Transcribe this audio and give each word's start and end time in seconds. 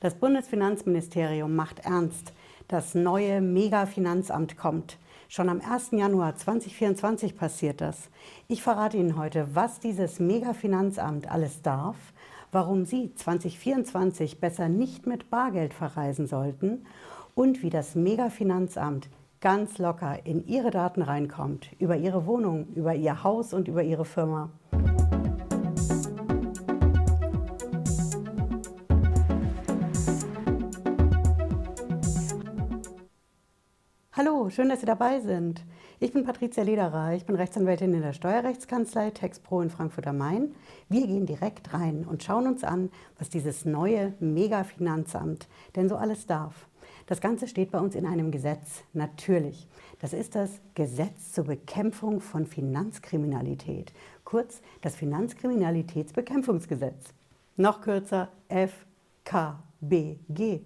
Das 0.00 0.14
Bundesfinanzministerium 0.14 1.56
macht 1.56 1.80
ernst. 1.80 2.32
Das 2.68 2.94
neue 2.94 3.40
Mega-Finanzamt 3.40 4.56
kommt. 4.56 4.96
Schon 5.28 5.48
am 5.48 5.60
1. 5.60 5.90
Januar 5.90 6.36
2024 6.36 7.36
passiert 7.36 7.80
das. 7.80 8.08
Ich 8.46 8.62
verrate 8.62 8.96
Ihnen 8.96 9.18
heute, 9.18 9.48
was 9.54 9.80
dieses 9.80 10.20
Mega-Finanzamt 10.20 11.28
alles 11.28 11.62
darf, 11.62 11.96
warum 12.52 12.84
Sie 12.84 13.12
2024 13.12 14.38
besser 14.38 14.68
nicht 14.68 15.08
mit 15.08 15.30
Bargeld 15.30 15.74
verreisen 15.74 16.28
sollten 16.28 16.86
und 17.34 17.62
wie 17.64 17.70
das 17.70 17.96
Mega-Finanzamt 17.96 19.08
ganz 19.40 19.78
locker 19.78 20.24
in 20.24 20.46
Ihre 20.46 20.70
Daten 20.70 21.02
reinkommt, 21.02 21.70
über 21.80 21.96
Ihre 21.96 22.24
Wohnung, 22.24 22.68
über 22.76 22.94
Ihr 22.94 23.24
Haus 23.24 23.52
und 23.52 23.66
über 23.66 23.82
Ihre 23.82 24.04
Firma. 24.04 24.50
Schön, 34.50 34.68
dass 34.68 34.80
Sie 34.80 34.86
dabei 34.86 35.20
sind. 35.20 35.64
Ich 36.00 36.12
bin 36.12 36.24
Patricia 36.24 36.62
Lederer, 36.62 37.12
ich 37.12 37.26
bin 37.26 37.36
Rechtsanwältin 37.36 37.92
in 37.92 38.02
der 38.02 38.14
Steuerrechtskanzlei 38.14 39.10
TexPro 39.10 39.60
in 39.60 39.68
Frankfurt 39.68 40.06
am 40.06 40.18
Main. 40.18 40.54
Wir 40.88 41.06
gehen 41.06 41.26
direkt 41.26 41.74
rein 41.74 42.06
und 42.08 42.22
schauen 42.22 42.46
uns 42.46 42.64
an, 42.64 42.90
was 43.18 43.28
dieses 43.28 43.66
neue 43.66 44.14
Mega-Finanzamt 44.20 45.48
denn 45.76 45.88
so 45.88 45.96
alles 45.96 46.26
darf. 46.26 46.66
Das 47.06 47.20
Ganze 47.20 47.46
steht 47.46 47.72
bei 47.72 47.78
uns 47.78 47.94
in 47.94 48.06
einem 48.06 48.30
Gesetz, 48.30 48.84
natürlich. 48.94 49.68
Das 50.00 50.12
ist 50.12 50.34
das 50.34 50.60
Gesetz 50.74 51.32
zur 51.32 51.44
Bekämpfung 51.44 52.20
von 52.20 52.46
Finanzkriminalität, 52.46 53.92
kurz 54.24 54.62
das 54.80 54.96
Finanzkriminalitätsbekämpfungsgesetz. 54.96 57.12
Noch 57.56 57.82
kürzer 57.82 58.28
FKBG. 58.48 60.62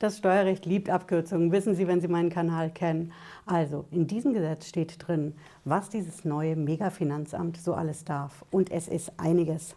Das 0.00 0.18
Steuerrecht 0.18 0.66
liebt 0.66 0.90
Abkürzungen, 0.90 1.52
wissen 1.52 1.76
Sie, 1.76 1.86
wenn 1.86 2.00
Sie 2.00 2.08
meinen 2.08 2.28
Kanal 2.28 2.70
kennen. 2.70 3.12
Also, 3.46 3.84
in 3.92 4.08
diesem 4.08 4.34
Gesetz 4.34 4.66
steht 4.66 4.96
drin, 5.06 5.34
was 5.64 5.88
dieses 5.88 6.24
neue 6.24 6.56
Megafinanzamt 6.56 7.56
so 7.56 7.74
alles 7.74 8.04
darf. 8.04 8.44
Und 8.50 8.72
es 8.72 8.88
ist 8.88 9.12
einiges. 9.18 9.76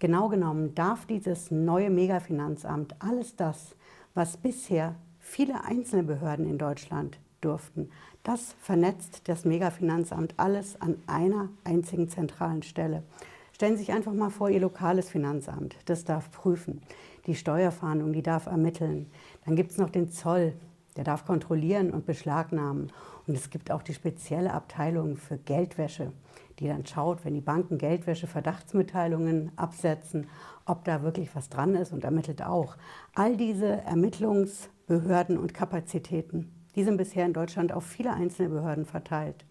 Genau 0.00 0.28
genommen 0.28 0.74
darf 0.74 1.06
dieses 1.06 1.50
neue 1.50 1.90
Megafinanzamt 1.90 2.96
alles 2.98 3.36
das, 3.36 3.76
was 4.14 4.36
bisher 4.36 4.96
viele 5.20 5.64
einzelne 5.64 6.02
Behörden 6.02 6.50
in 6.50 6.58
Deutschland 6.58 7.18
durften. 7.40 7.90
Das 8.24 8.56
vernetzt 8.60 9.28
das 9.28 9.44
Megafinanzamt 9.44 10.34
alles 10.38 10.80
an 10.80 10.96
einer 11.06 11.48
einzigen 11.62 12.08
zentralen 12.08 12.62
Stelle. 12.62 13.04
Stellen 13.52 13.76
Sie 13.76 13.84
sich 13.84 13.92
einfach 13.92 14.12
mal 14.12 14.28
vor, 14.28 14.50
Ihr 14.50 14.60
lokales 14.60 15.08
Finanzamt, 15.08 15.76
das 15.86 16.04
darf 16.04 16.30
prüfen. 16.30 16.82
Die 17.26 17.34
Steuerfahndung, 17.34 18.12
die 18.12 18.22
darf 18.22 18.46
ermitteln. 18.46 19.10
Dann 19.46 19.56
gibt 19.56 19.70
es 19.70 19.78
noch 19.78 19.90
den 19.90 20.10
Zoll, 20.10 20.54
der 20.96 21.04
darf 21.04 21.24
kontrollieren 21.24 21.90
und 21.90 22.04
beschlagnahmen. 22.04 22.92
Und 23.26 23.36
es 23.36 23.50
gibt 23.50 23.70
auch 23.70 23.82
die 23.82 23.94
spezielle 23.94 24.52
Abteilung 24.52 25.16
für 25.16 25.38
Geldwäsche, 25.38 26.12
die 26.58 26.68
dann 26.68 26.84
schaut, 26.84 27.24
wenn 27.24 27.34
die 27.34 27.40
Banken 27.40 27.78
Geldwäsche 27.78 28.26
Verdachtsmitteilungen 28.26 29.52
absetzen, 29.56 30.26
ob 30.64 30.84
da 30.84 31.02
wirklich 31.02 31.34
was 31.34 31.48
dran 31.48 31.74
ist 31.74 31.92
und 31.92 32.04
ermittelt 32.04 32.42
auch. 32.42 32.76
All 33.14 33.36
diese 33.36 33.66
Ermittlungsbehörden 33.66 35.38
und 35.38 35.54
Kapazitäten, 35.54 36.52
die 36.74 36.84
sind 36.84 36.96
bisher 36.96 37.24
in 37.24 37.32
Deutschland 37.32 37.72
auf 37.72 37.84
viele 37.84 38.12
einzelne 38.12 38.48
Behörden 38.48 38.84
verteilt. 38.84 39.44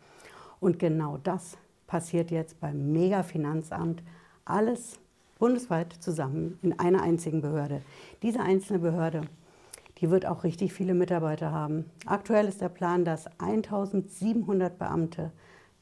Und 0.59 0.77
genau 0.79 1.17
das 1.17 1.57
passiert 1.87 2.31
jetzt 2.31 2.59
beim 2.59 2.91
Mega-Finanzamt 2.91 4.03
alles 4.43 4.99
bundesweit 5.39 5.93
zusammen 5.93 6.59
in 6.61 6.79
einer 6.79 7.01
einzigen 7.01 7.41
Behörde. 7.41 7.81
Diese 8.21 8.39
einzelne 8.39 8.79
Behörde, 8.79 9.21
die 9.99 10.09
wird 10.09 10.25
auch 10.25 10.43
richtig 10.43 10.73
viele 10.73 10.93
Mitarbeiter 10.93 11.51
haben. 11.51 11.85
Aktuell 12.05 12.47
ist 12.47 12.61
der 12.61 12.69
Plan, 12.69 13.05
dass 13.05 13.27
1700 13.39 14.77
Beamte 14.77 15.31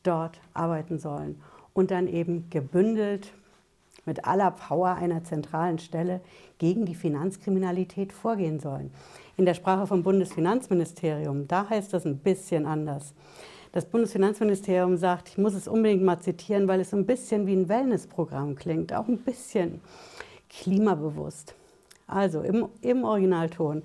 dort 0.03 0.39
arbeiten 0.53 0.99
sollen 0.99 1.41
und 1.73 1.91
dann 1.91 2.07
eben 2.07 2.49
gebündelt 2.49 3.33
mit 4.05 4.25
aller 4.25 4.51
Power 4.51 4.95
einer 4.95 5.23
zentralen 5.23 5.79
Stelle 5.79 6.21
gegen 6.57 6.85
die 6.85 6.95
Finanzkriminalität 6.95 8.11
vorgehen 8.11 8.59
sollen. 8.59 8.91
In 9.37 9.45
der 9.45 9.53
Sprache 9.53 9.87
vom 9.87 10.03
Bundesfinanzministerium, 10.03 11.47
da 11.47 11.69
heißt 11.69 11.93
das 11.93 12.05
ein 12.05 12.17
bisschen 12.17 12.65
anders. 12.65 13.13
Das 13.71 13.85
Bundesfinanzministerium 13.85 14.97
sagt, 14.97 15.29
ich 15.29 15.37
muss 15.37 15.55
es 15.55 15.67
unbedingt 15.67 16.03
mal 16.03 16.19
zitieren, 16.19 16.67
weil 16.67 16.81
es 16.81 16.93
ein 16.93 17.07
bisschen 17.07 17.47
wie 17.47 17.55
ein 17.55 17.69
Wellnessprogramm 17.69 18.55
klingt, 18.55 18.93
auch 18.93 19.07
ein 19.07 19.17
bisschen 19.17 19.81
klimabewusst. 20.49 21.55
Also 22.07 22.41
im, 22.41 22.69
im 22.81 23.03
Originalton. 23.03 23.83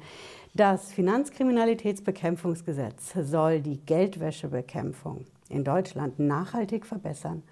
Das 0.54 0.92
Finanzkriminalitätsbekämpfungsgesetz 0.92 3.14
soll 3.14 3.60
die 3.60 3.78
Geldwäschebekämpfung 3.78 5.24
in 5.48 5.64
Deutschland 5.64 6.18
nachhaltig 6.18 6.84
verbessern 6.84 7.42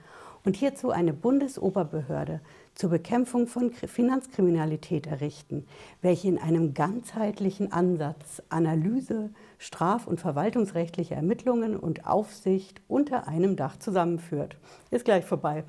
und 0.46 0.56
hierzu 0.56 0.90
eine 0.90 1.12
Bundesoberbehörde 1.12 2.40
zur 2.74 2.90
Bekämpfung 2.90 3.48
von 3.48 3.72
Finanzkriminalität 3.72 5.06
errichten, 5.06 5.66
welche 6.02 6.28
in 6.28 6.38
einem 6.38 6.72
ganzheitlichen 6.72 7.72
Ansatz 7.72 8.42
Analyse, 8.48 9.30
straf- 9.58 10.06
und 10.06 10.20
verwaltungsrechtliche 10.20 11.14
Ermittlungen 11.14 11.76
und 11.76 12.06
Aufsicht 12.06 12.80
unter 12.86 13.26
einem 13.26 13.56
Dach 13.56 13.78
zusammenführt. 13.78 14.56
Ist 14.90 15.04
gleich 15.04 15.24
vorbei. 15.24 15.64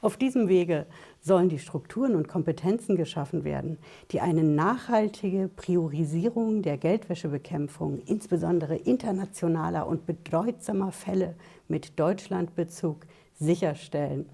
Auf 0.00 0.16
diesem 0.16 0.48
Wege 0.48 0.86
sollen 1.20 1.48
die 1.48 1.58
Strukturen 1.58 2.14
und 2.14 2.28
Kompetenzen 2.28 2.96
geschaffen 2.96 3.44
werden, 3.44 3.78
die 4.10 4.20
eine 4.20 4.42
nachhaltige 4.42 5.48
Priorisierung 5.48 6.62
der 6.62 6.78
Geldwäschebekämpfung, 6.78 8.00
insbesondere 8.06 8.76
internationaler 8.76 9.86
und 9.86 10.06
bedeutsamer 10.06 10.92
Fälle 10.92 11.34
mit 11.68 11.98
Deutschlandbezug, 11.98 13.06
sicherstellen. 13.38 14.26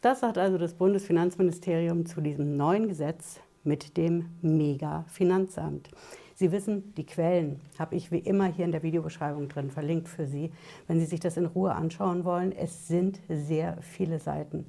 Das 0.00 0.20
sagt 0.20 0.38
also 0.38 0.56
das 0.56 0.74
Bundesfinanzministerium 0.74 2.06
zu 2.06 2.20
diesem 2.20 2.56
neuen 2.56 2.88
Gesetz 2.88 3.40
mit 3.64 3.96
dem 3.96 4.26
Mega-Finanzamt. 4.40 5.90
Sie 6.34 6.52
wissen, 6.52 6.94
die 6.94 7.04
Quellen 7.04 7.60
habe 7.78 7.96
ich 7.96 8.10
wie 8.10 8.18
immer 8.18 8.46
hier 8.46 8.64
in 8.64 8.72
der 8.72 8.82
Videobeschreibung 8.82 9.50
drin 9.50 9.70
verlinkt 9.70 10.08
für 10.08 10.26
Sie, 10.26 10.50
wenn 10.86 10.98
Sie 10.98 11.04
sich 11.04 11.20
das 11.20 11.36
in 11.36 11.44
Ruhe 11.44 11.74
anschauen 11.74 12.24
wollen. 12.24 12.52
Es 12.52 12.88
sind 12.88 13.20
sehr 13.28 13.76
viele 13.82 14.18
Seiten. 14.18 14.64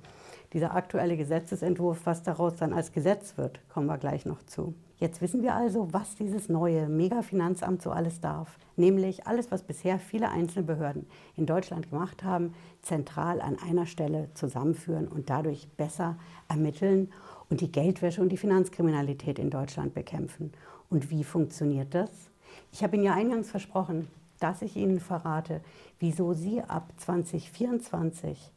Dieser 0.53 0.75
aktuelle 0.75 1.15
Gesetzesentwurf, 1.15 2.01
was 2.05 2.23
daraus 2.23 2.55
dann 2.55 2.73
als 2.73 2.91
Gesetz 2.91 3.37
wird, 3.37 3.61
kommen 3.69 3.87
wir 3.87 3.97
gleich 3.97 4.25
noch 4.25 4.43
zu. 4.43 4.73
Jetzt 4.97 5.21
wissen 5.21 5.41
wir 5.41 5.55
also, 5.55 5.87
was 5.93 6.15
dieses 6.15 6.49
neue 6.49 6.87
Mega-Finanzamt 6.87 7.81
so 7.81 7.89
alles 7.89 8.19
darf. 8.19 8.59
Nämlich 8.75 9.25
alles, 9.25 9.49
was 9.49 9.63
bisher 9.63 9.97
viele 9.97 10.29
einzelne 10.29 10.65
Behörden 10.65 11.07
in 11.35 11.45
Deutschland 11.45 11.89
gemacht 11.89 12.23
haben, 12.23 12.53
zentral 12.81 13.41
an 13.41 13.57
einer 13.59 13.85
Stelle 13.85 14.29
zusammenführen 14.33 15.07
und 15.07 15.29
dadurch 15.29 15.69
besser 15.69 16.17
ermitteln 16.49 17.11
und 17.49 17.61
die 17.61 17.71
Geldwäsche 17.71 18.21
und 18.21 18.29
die 18.29 18.37
Finanzkriminalität 18.37 19.39
in 19.39 19.49
Deutschland 19.49 19.93
bekämpfen. 19.93 20.51
Und 20.89 21.09
wie 21.09 21.23
funktioniert 21.23 21.95
das? 21.95 22.11
Ich 22.71 22.83
habe 22.83 22.95
Ihnen 22.95 23.05
ja 23.05 23.13
eingangs 23.13 23.49
versprochen, 23.49 24.07
dass 24.39 24.61
ich 24.61 24.75
Ihnen 24.75 24.99
verrate, 24.99 25.61
wieso 25.99 26.33
Sie 26.33 26.61
ab 26.61 26.91
2024 26.97 28.51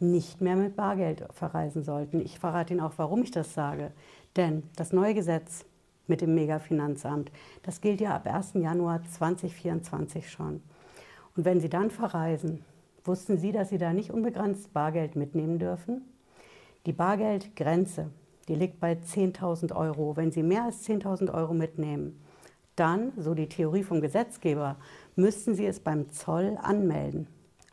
nicht 0.00 0.40
mehr 0.40 0.56
mit 0.56 0.76
Bargeld 0.76 1.24
verreisen 1.32 1.82
sollten. 1.82 2.20
Ich 2.20 2.38
verrate 2.38 2.72
Ihnen 2.72 2.82
auch, 2.82 2.94
warum 2.96 3.22
ich 3.22 3.30
das 3.30 3.54
sage. 3.54 3.92
Denn 4.36 4.62
das 4.76 4.92
neue 4.92 5.14
Gesetz 5.14 5.64
mit 6.06 6.20
dem 6.20 6.34
Mega-Finanzamt, 6.34 7.30
das 7.62 7.80
gilt 7.80 8.00
ja 8.00 8.14
ab 8.14 8.26
1. 8.26 8.54
Januar 8.54 9.02
2024 9.02 10.30
schon. 10.30 10.62
Und 11.36 11.44
wenn 11.44 11.60
Sie 11.60 11.68
dann 11.68 11.90
verreisen, 11.90 12.64
wussten 13.04 13.38
Sie, 13.38 13.52
dass 13.52 13.70
Sie 13.70 13.78
da 13.78 13.92
nicht 13.92 14.10
unbegrenzt 14.10 14.72
Bargeld 14.72 15.16
mitnehmen 15.16 15.58
dürfen? 15.58 16.02
Die 16.86 16.92
Bargeldgrenze, 16.92 18.10
die 18.48 18.54
liegt 18.54 18.80
bei 18.80 18.92
10.000 18.92 19.74
Euro. 19.74 20.16
Wenn 20.16 20.30
Sie 20.30 20.42
mehr 20.42 20.64
als 20.64 20.88
10.000 20.88 21.32
Euro 21.34 21.54
mitnehmen, 21.54 22.20
dann, 22.76 23.12
so 23.16 23.34
die 23.34 23.48
Theorie 23.48 23.82
vom 23.82 24.00
Gesetzgeber, 24.00 24.76
müssten 25.16 25.54
Sie 25.54 25.66
es 25.66 25.80
beim 25.80 26.10
Zoll 26.10 26.56
anmelden. 26.62 27.26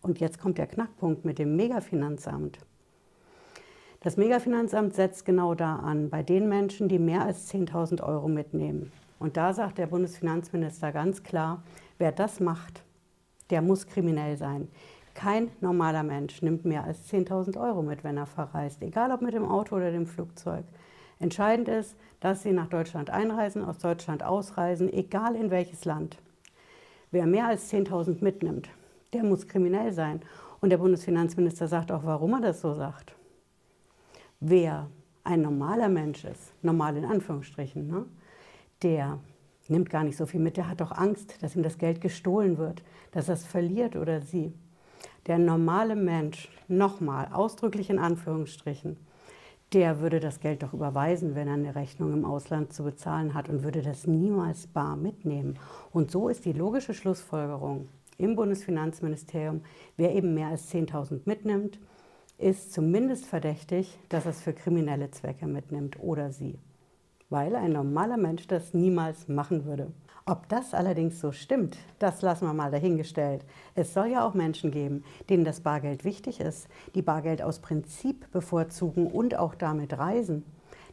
Und 0.06 0.19
jetzt 0.19 0.40
kommt 0.40 0.60
der 0.60 0.68
Knackpunkt 0.68 1.25
mit 1.25 1.40
dem 1.40 1.56
Megafinanzamt. 1.56 2.60
Das 4.02 4.18
Megafinanzamt 4.18 4.94
setzt 4.94 5.25
genau 5.25 5.56
da 5.56 5.78
an, 5.78 6.12
bei 6.12 6.22
den 6.22 6.48
Menschen, 6.48 6.88
die 6.88 7.00
mehr 7.00 7.24
als 7.24 7.52
10.000 7.52 8.04
Euro 8.04 8.28
mitnehmen. 8.28 8.92
Und 9.18 9.36
da 9.36 9.52
sagt 9.52 9.80
der 9.80 9.88
Bundesfinanzminister 9.88 10.92
ganz 10.92 11.24
klar, 11.24 11.63
wer 11.98 12.12
das 12.12 12.40
macht, 12.40 12.84
der 13.50 13.63
muss 13.63 13.88
kriminell 13.88 14.38
sein. 14.38 14.68
Kein 15.16 15.50
normaler 15.60 16.04
Mensch 16.04 16.44
nimmt 16.44 16.66
mehr 16.66 16.84
als 16.84 17.12
10.000 17.12 17.60
Euro 17.60 17.81
mit, 17.81 18.04
wenn 18.04 18.18
er 18.18 18.28
verreist, 18.28 18.84
egal 18.84 19.12
ob 19.12 19.24
mit 19.24 19.34
dem 19.34 19.50
Auto 19.50 19.75
oder 19.75 19.92
dem 19.92 20.06
Flugzeug. 20.06 20.66
Entscheidend 21.18 21.68
ist, 21.68 21.96
dass 22.19 22.44
sie 22.44 22.51
nach 22.51 22.68
Deutschland 22.68 23.10
einreisen, 23.10 23.66
aus 23.66 23.80
Deutschland 23.80 24.22
ausreisen, 24.22 24.94
egal 24.94 25.36
in 25.36 25.50
welches 25.50 25.84
Land. 25.84 26.19
Wer 27.10 27.25
mehr 27.25 27.48
als 27.48 27.74
10.000 27.74 28.24
mitnimmt, 28.24 28.69
der 29.15 29.23
muss 29.23 29.47
kriminell 29.47 29.94
sein. 29.94 30.21
Und 30.62 30.69
der 30.69 30.77
Bundesfinanzminister 30.77 31.67
sagt 31.67 31.91
auch, 31.91 32.03
warum 32.03 32.33
er 32.33 32.41
das 32.41 32.62
so 32.62 32.73
sagt. 32.73 33.15
Wer 34.39 34.89
ein 35.23 35.41
normaler 35.41 35.89
Mensch 35.89 36.25
ist, 36.25 36.53
normal 36.62 36.97
in 36.97 37.06
Anführungsstrichen, 37.06 37.88
ne, 37.88 38.06
der 38.83 39.19
nimmt 39.67 39.89
gar 39.89 40.03
nicht 40.03 40.17
so 40.17 40.25
viel 40.25 40.41
mit, 40.41 40.57
der 40.57 40.69
hat 40.69 40.81
doch 40.81 40.91
Angst, 40.91 41.41
dass 41.41 41.56
ihm 41.56 41.63
das 41.63 41.77
Geld 41.77 42.01
gestohlen 42.01 42.57
wird, 42.57 42.83
dass 43.12 43.29
er 43.29 43.35
es 43.35 43.45
verliert 43.45 43.95
oder 43.95 44.21
sie. 44.21 44.53
Der 45.27 45.39
normale 45.39 45.95
Mensch, 45.95 46.50
nochmal 46.67 47.29
ausdrücklich 47.31 47.89
in 47.89 47.97
Anführungsstrichen, 47.97 48.97
der 49.73 50.00
würde 50.01 50.19
das 50.19 50.41
Geld 50.41 50.62
doch 50.62 50.73
überweisen, 50.73 51.35
wenn 51.35 51.47
er 51.47 51.56
eine 51.56 51.73
Rechnung 51.73 52.13
im 52.13 52.25
Ausland 52.25 52.73
zu 52.73 52.83
bezahlen 52.83 53.33
hat 53.33 53.50
und 53.50 53.63
würde 53.63 53.81
das 53.81 54.06
niemals 54.06 54.67
bar 54.67 54.95
mitnehmen. 54.95 55.57
Und 55.91 56.12
so 56.12 56.29
ist 56.29 56.45
die 56.45 56.53
logische 56.53 56.94
Schlussfolgerung 56.94 57.88
im 58.17 58.35
Bundesfinanzministerium, 58.35 59.62
wer 59.97 60.13
eben 60.13 60.33
mehr 60.33 60.47
als 60.47 60.71
10.000 60.73 61.21
mitnimmt, 61.25 61.79
ist 62.38 62.73
zumindest 62.73 63.25
verdächtig, 63.25 63.97
dass 64.09 64.25
er 64.25 64.31
es 64.31 64.41
für 64.41 64.53
kriminelle 64.53 65.12
Zwecke 65.12 65.47
mitnimmt 65.47 66.00
oder 66.00 66.31
sie, 66.31 66.59
weil 67.29 67.56
ein 67.56 67.71
normaler 67.71 68.17
Mensch 68.17 68.47
das 68.47 68.73
niemals 68.73 69.27
machen 69.27 69.65
würde. 69.65 69.91
Ob 70.27 70.50
das 70.50 70.73
allerdings 70.73 71.19
so 71.19 71.31
stimmt, 71.31 71.77
das 72.00 72.23
lassen 72.23 72.47
wir 72.47 72.53
mal 72.53 72.71
dahingestellt. 72.71 73.45
Es 73.75 73.94
soll 73.94 74.07
ja 74.07 74.25
auch 74.25 74.33
Menschen 74.33 74.71
geben, 74.71 75.03
denen 75.29 75.45
das 75.45 75.62
Bargeld 75.62 76.03
wichtig 76.03 76.39
ist, 76.39 76.67
die 76.95 77.03
Bargeld 77.03 77.44
aus 77.44 77.59
Prinzip 77.59 78.31
bevorzugen 78.31 79.06
und 79.06 79.38
auch 79.38 79.53
damit 79.53 79.97
reisen. 79.97 80.44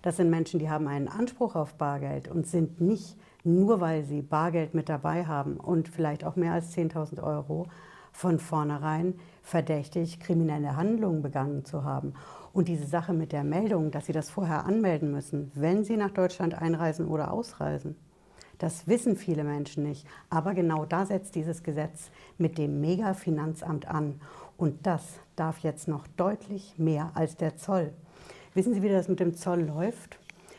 Das 0.03 0.19
sind 0.19 0.29
Menschen, 0.29 0.61
die 0.61 0.69
haben 0.69 0.87
einen 0.87 1.09
Anspruch 1.09 1.55
auf 1.55 1.75
Bargeld 1.75 2.29
und 2.29 2.47
sind 2.47 2.83
nicht 2.83 3.17
nur 3.45 3.81
weil 3.81 4.05
sie 4.05 4.23
Bargeld 4.23 4.75
mit 4.75 4.89
dabei 4.89 5.27
haben 5.27 5.57
und 5.57 5.89
vielleicht 5.89 6.25
auch 6.25 6.37
mehr 6.37 6.53
als 6.53 6.77
10.000 6.77 7.23
Euro 7.23 7.67
von 8.13 8.39
vornherein 8.39 9.15
verdächtig, 9.43 10.21
kriminelle 10.21 10.77
Handlungen 10.77 11.23
begangen 11.23 11.65
zu 11.65 11.85
haben. 11.85 12.15
Und 12.53 12.69
diese 12.69 12.87
Sache 12.87 13.13
mit 13.13 13.33
der 13.33 13.45
Meldung, 13.45 13.91
dass 13.91 14.07
sie 14.07 14.13
das 14.13 14.31
vorher 14.31 14.67
anmelden 14.67 15.11
müssen, 15.11 15.51
wenn 15.55 15.85
sie 15.85 15.97
nach 15.97 16.11
Deutschland 16.11 16.55
einreisen 16.55 17.09
oder 17.09 17.33
ausreisen, 17.33 17.97
das 18.59 18.87
wissen 18.87 19.17
viele 19.17 19.43
Menschen 19.43 19.83
nicht. 19.83 20.07
Aber 20.31 20.55
genau 20.55 20.85
da 20.85 21.05
setzt 21.05 21.35
dieses 21.35 21.65
Gesetz 21.65 22.11
mit 22.39 22.59
dem 22.59 22.81
Mega-Finanzamt 22.81 23.89
an. 23.89 24.21
Und 24.57 24.87
das 24.87 25.19
darf 25.35 25.59
jetzt 25.59 25.89
noch 25.89 26.07
deutlich 26.17 26.75
mehr 26.79 27.11
als 27.15 27.37
der 27.37 27.57
Zoll. 27.57 27.93
Wissen 28.55 28.75
Sie, 28.75 28.83
wie 28.83 28.89
das 28.89 29.09
mit 29.09 29.19
dem 29.19 29.35
Zoll 29.35 29.63
läuft? 29.63 30.19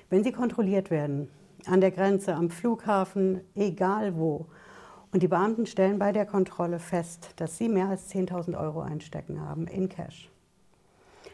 Wenn 0.10 0.24
Sie 0.24 0.34
kontrolliert 0.34 0.92
werden, 0.92 1.30
an 1.68 1.82
der 1.82 1.92
Grenze, 1.92 2.36
am 2.36 2.50
Flughafen, 2.50 3.42
egal 3.56 4.16
wo, 4.16 4.48
und 5.12 5.22
die 5.22 5.28
Beamten 5.28 5.66
stellen 5.66 6.00
bei 6.00 6.12
der 6.12 6.26
Kontrolle 6.26 6.80
fest, 6.80 7.34
dass 7.36 7.58
sie 7.58 7.70
mehr 7.70 7.88
als 7.88 8.12
10.000 8.12 8.60
Euro 8.60 8.82
einstecken 8.82 9.40
haben 9.42 9.68
in 9.68 9.88
Cash. 9.88 10.30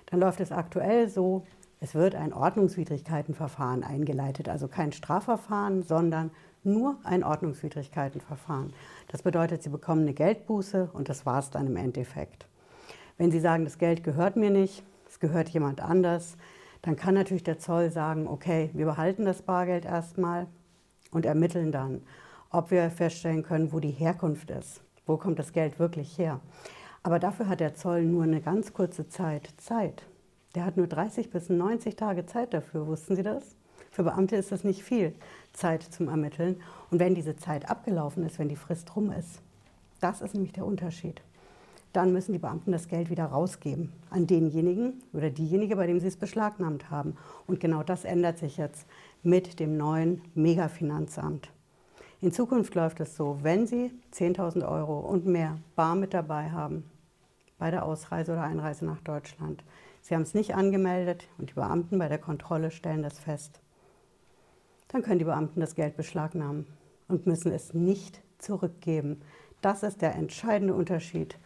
Dann 0.07 0.19
läuft 0.19 0.41
es 0.41 0.51
aktuell 0.51 1.07
so, 1.07 1.45
es 1.79 1.95
wird 1.95 2.13
ein 2.13 2.33
Ordnungswidrigkeitenverfahren 2.33 3.85
eingeleitet, 3.85 4.49
also 4.49 4.67
kein 4.67 4.91
Strafverfahren, 4.91 5.81
sondern 5.83 6.31
nur 6.63 6.97
ein 7.03 7.23
Ordnungswidrigkeitenverfahren. 7.23 8.73
Das 9.07 9.21
bedeutet, 9.21 9.63
Sie 9.63 9.69
bekommen 9.69 10.01
eine 10.01 10.13
Geldbuße 10.13 10.89
und 10.91 11.07
das 11.07 11.25
war 11.25 11.39
es 11.39 11.49
dann 11.49 11.67
im 11.67 11.77
Endeffekt. 11.77 12.47
Wenn 13.17 13.31
Sie 13.31 13.39
sagen, 13.39 13.63
das 13.63 13.77
Geld 13.77 14.03
gehört 14.03 14.35
mir 14.35 14.49
nicht, 14.49 14.83
es 15.07 15.21
gehört 15.21 15.49
jemand 15.49 15.81
anders, 15.81 16.35
dann 16.81 16.95
kann 16.95 17.13
natürlich 17.13 17.43
der 17.43 17.59
Zoll 17.59 17.91
sagen, 17.91 18.27
okay, 18.27 18.69
wir 18.73 18.85
behalten 18.85 19.25
das 19.25 19.41
Bargeld 19.41 19.85
erstmal 19.85 20.47
und 21.11 21.25
ermitteln 21.25 21.71
dann 21.71 22.01
ob 22.49 22.71
wir 22.71 22.89
feststellen 22.89 23.43
können, 23.43 23.71
wo 23.71 23.79
die 23.79 23.91
Herkunft 23.91 24.49
ist. 24.49 24.81
Wo 25.05 25.17
kommt 25.17 25.39
das 25.39 25.53
Geld 25.53 25.79
wirklich 25.79 26.17
her? 26.17 26.39
Aber 27.03 27.19
dafür 27.19 27.47
hat 27.47 27.59
der 27.59 27.75
Zoll 27.75 28.03
nur 28.03 28.23
eine 28.23 28.41
ganz 28.41 28.73
kurze 28.73 29.07
Zeit 29.07 29.53
Zeit. 29.57 30.03
Der 30.55 30.65
hat 30.65 30.77
nur 30.77 30.87
30 30.87 31.29
bis 31.29 31.49
90 31.49 31.95
Tage 31.95 32.25
Zeit 32.25 32.53
dafür. 32.53 32.87
Wussten 32.87 33.15
Sie 33.15 33.23
das? 33.23 33.55
Für 33.91 34.03
Beamte 34.03 34.35
ist 34.35 34.51
das 34.51 34.63
nicht 34.63 34.83
viel 34.83 35.13
Zeit 35.53 35.83
zum 35.83 36.09
Ermitteln. 36.09 36.61
Und 36.89 36.99
wenn 36.99 37.15
diese 37.15 37.35
Zeit 37.35 37.69
abgelaufen 37.69 38.23
ist, 38.25 38.39
wenn 38.39 38.49
die 38.49 38.55
Frist 38.55 38.95
rum 38.95 39.11
ist, 39.11 39.41
das 39.99 40.21
ist 40.21 40.33
nämlich 40.33 40.53
der 40.53 40.65
Unterschied. 40.65 41.21
Dann 42.00 42.13
müssen 42.13 42.31
die 42.31 42.40
Beamten 42.40 42.72
das 42.72 42.88
Geld 42.88 43.10
wieder 43.10 43.25
rausgeben 43.25 43.92
an 44.10 44.25
denjenigen 44.25 45.04
oder 45.12 45.30
diejenige, 45.30 45.75
bei 45.75 45.86
dem 45.86 46.00
sie 46.00 46.07
es 46.07 46.16
beschlagnahmt 46.16 46.90
haben. 46.90 47.18
Und 47.46 47.60
genau 47.60 47.84
das 47.84 48.06
ändert 48.06 48.38
sich 48.38 48.56
jetzt 48.56 48.88
mit 49.22 49.60
dem 49.60 49.75
neuen 49.75 50.22
Megafinanzamt. 50.34 51.51
In 52.22 52.31
Zukunft 52.31 52.74
läuft 52.74 53.01
es 53.01 53.18
so, 53.18 53.40
wenn 53.42 53.68
Sie 53.68 53.92
10.000 54.13 54.66
Euro 54.66 55.00
und 55.00 55.25
mehr 55.25 55.57
bar 55.75 55.96
mit 55.96 56.13
dabei 56.13 56.51
haben 56.51 56.90
bei 57.57 57.69
der 57.69 57.84
Ausreise 57.84 58.31
oder 58.31 58.44
Einreise 58.44 58.86
nach 58.86 59.01
Deutschland, 59.01 59.62
Sie 60.00 60.16
haben 60.16 60.22
es 60.22 60.34
nicht 60.34 60.56
angemeldet 60.56 61.28
und 61.38 61.50
die 61.50 61.56
Beamten 61.56 62.00
bei 62.00 62.07
der 62.07 62.18
Kontrolle 62.18 62.72
stellen 62.72 63.04
das 63.04 63.19
fest, 63.19 63.60
dann 64.88 65.01
können 65.01 65.19
die 65.19 65.25
Beamten 65.25 65.60
das 65.60 65.75
Geld 65.75 65.98
beschlagnahmen 65.98 66.66
und 67.10 67.28
müssen 67.28 67.51
es 67.51 67.74
nicht 67.74 68.22
zurückgeben. 68.38 69.22
Das 69.60 69.84
ist 69.84 70.01
der 70.01 70.16
entscheidende 70.16 70.74
Unterschied 70.74 71.38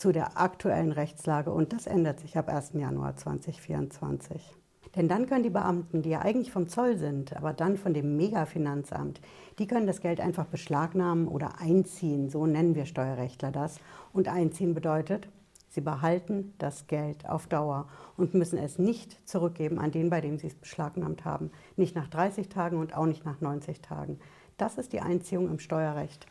zu 0.00 0.12
der 0.12 0.40
aktuellen 0.40 0.92
Rechtslage 0.92 1.52
und 1.52 1.74
das 1.74 1.86
ändert 1.86 2.20
sich 2.20 2.38
ab 2.38 2.48
1. 2.48 2.72
Januar 2.72 3.16
2024. 3.16 4.56
Denn 4.96 5.08
dann 5.08 5.26
können 5.26 5.42
die 5.42 5.50
Beamten, 5.50 6.00
die 6.00 6.08
ja 6.08 6.20
eigentlich 6.20 6.50
vom 6.50 6.68
Zoll 6.68 6.96
sind, 6.96 7.36
aber 7.36 7.52
dann 7.52 7.76
von 7.76 7.92
dem 7.92 8.16
Megafinanzamt, 8.16 9.20
die 9.58 9.66
können 9.66 9.86
das 9.86 10.00
Geld 10.00 10.18
einfach 10.18 10.46
beschlagnahmen 10.46 11.28
oder 11.28 11.60
einziehen, 11.60 12.30
so 12.30 12.46
nennen 12.46 12.74
wir 12.74 12.86
Steuerrechtler 12.86 13.52
das. 13.52 13.78
Und 14.14 14.26
einziehen 14.26 14.72
bedeutet, 14.72 15.28
sie 15.68 15.82
behalten 15.82 16.54
das 16.56 16.86
Geld 16.86 17.28
auf 17.28 17.46
Dauer 17.46 17.86
und 18.16 18.32
müssen 18.32 18.58
es 18.58 18.78
nicht 18.78 19.28
zurückgeben 19.28 19.78
an 19.78 19.92
den, 19.92 20.08
bei 20.08 20.22
dem 20.22 20.38
sie 20.38 20.46
es 20.46 20.54
beschlagnahmt 20.54 21.26
haben. 21.26 21.50
Nicht 21.76 21.94
nach 21.94 22.08
30 22.08 22.48
Tagen 22.48 22.78
und 22.78 22.96
auch 22.96 23.06
nicht 23.06 23.26
nach 23.26 23.42
90 23.42 23.82
Tagen. 23.82 24.18
Das 24.56 24.78
ist 24.78 24.94
die 24.94 25.02
Einziehung 25.02 25.50
im 25.50 25.58
Steuerrecht. 25.58 26.24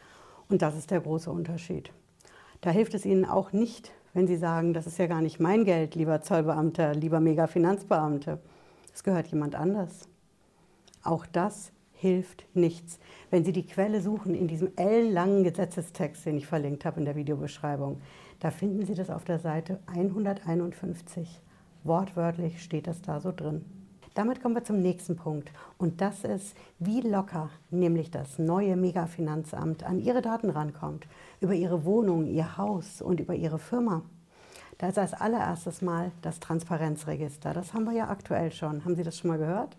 Und 0.50 0.64
das 0.64 0.76
ist 0.76 0.90
der 0.90 1.02
große 1.02 1.30
Unterschied. 1.30 1.94
Da 2.62 2.72
hilft 2.72 2.94
es 2.94 3.06
Ihnen 3.06 3.26
auch 3.26 3.54
nicht, 3.54 3.92
wenn 4.14 4.28
Sie 4.28 4.36
sagen, 4.36 4.74
das 4.74 4.86
ist 4.86 4.98
ja 4.98 5.08
gar 5.08 5.22
nicht 5.22 5.40
mein 5.40 5.64
Geld, 5.64 5.96
lieber 5.96 6.22
Zollbeamter, 6.22 6.94
lieber 6.94 7.22
Mega-Finanzbeamte. 7.22 8.40
Es 8.94 9.04
gehört 9.04 9.28
jemand 9.28 9.56
anders. 9.56 10.10
Auch 11.04 11.26
das 11.26 11.72
hilft 11.94 12.46
nichts. 12.54 13.00
Wenn 13.30 13.46
Sie 13.46 13.54
die 13.54 13.66
Quelle 13.66 14.02
suchen 14.02 14.36
in 14.36 14.48
diesem 14.48 14.72
ellenlangen 14.76 15.44
Gesetzestext, 15.44 16.26
den 16.26 16.38
ich 16.38 16.48
verlinkt 16.48 16.84
habe 16.84 17.00
in 17.00 17.06
der 17.06 17.16
Videobeschreibung, 17.16 18.02
da 18.40 18.52
finden 18.52 18.86
Sie 18.86 18.94
das 18.94 19.10
auf 19.10 19.24
der 19.24 19.40
Seite 19.40 19.80
151. 19.88 21.42
Wortwörtlich 21.84 22.62
steht 22.62 22.88
das 22.88 23.02
da 23.02 23.22
so 23.22 23.32
drin. 23.32 23.64
Damit 24.20 24.42
kommen 24.42 24.56
wir 24.56 24.66
zum 24.66 24.82
nächsten 24.82 25.16
Punkt 25.16 25.50
und 25.78 26.02
das 26.02 26.26
ist, 26.26 26.54
wie 26.78 27.00
locker 27.00 27.50
nämlich 27.72 28.12
das 28.12 28.38
neue 28.38 28.76
Megafinanzamt 28.76 29.86
an 29.86 30.02
Ihre 30.02 30.22
Daten 30.22 30.50
rankommt, 30.50 31.08
über 31.40 31.54
Ihre 31.54 31.86
Wohnung, 31.86 32.28
Ihr 32.28 32.58
Haus 32.58 33.02
und 33.02 33.22
über 33.22 33.34
Ihre 33.34 33.60
Firma. 33.60 34.02
Da 34.78 34.90
ist 34.90 35.00
als 35.00 35.14
allererstes 35.14 35.82
mal 35.82 36.12
das 36.22 36.42
Transparenzregister. 36.42 37.54
Das 37.54 37.74
haben 37.74 37.86
wir 37.86 37.94
ja 37.94 38.10
aktuell 38.10 38.52
schon. 38.52 38.84
Haben 38.84 38.98
Sie 38.98 39.04
das 39.04 39.18
schon 39.18 39.30
mal 39.30 39.38
gehört? 39.38 39.78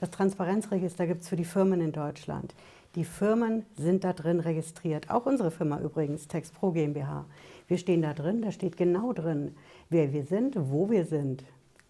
Das 0.00 0.10
Transparenzregister 0.10 1.06
gibt 1.06 1.22
es 1.22 1.28
für 1.28 1.36
die 1.36 1.44
Firmen 1.44 1.80
in 1.80 1.92
Deutschland. 1.92 2.56
Die 2.96 3.04
Firmen 3.04 3.66
sind 3.76 4.02
da 4.02 4.12
drin 4.14 4.40
registriert. 4.40 5.10
Auch 5.10 5.26
unsere 5.26 5.52
Firma 5.52 5.78
übrigens, 5.78 6.26
TextPro 6.26 6.72
GmbH. 6.72 7.24
Wir 7.68 7.78
stehen 7.78 8.02
da 8.02 8.14
drin, 8.14 8.42
da 8.42 8.50
steht 8.50 8.76
genau 8.76 9.12
drin, 9.12 9.54
wer 9.90 10.12
wir 10.12 10.24
sind, 10.24 10.56
wo 10.56 10.90
wir 10.90 11.04
sind, 11.04 11.44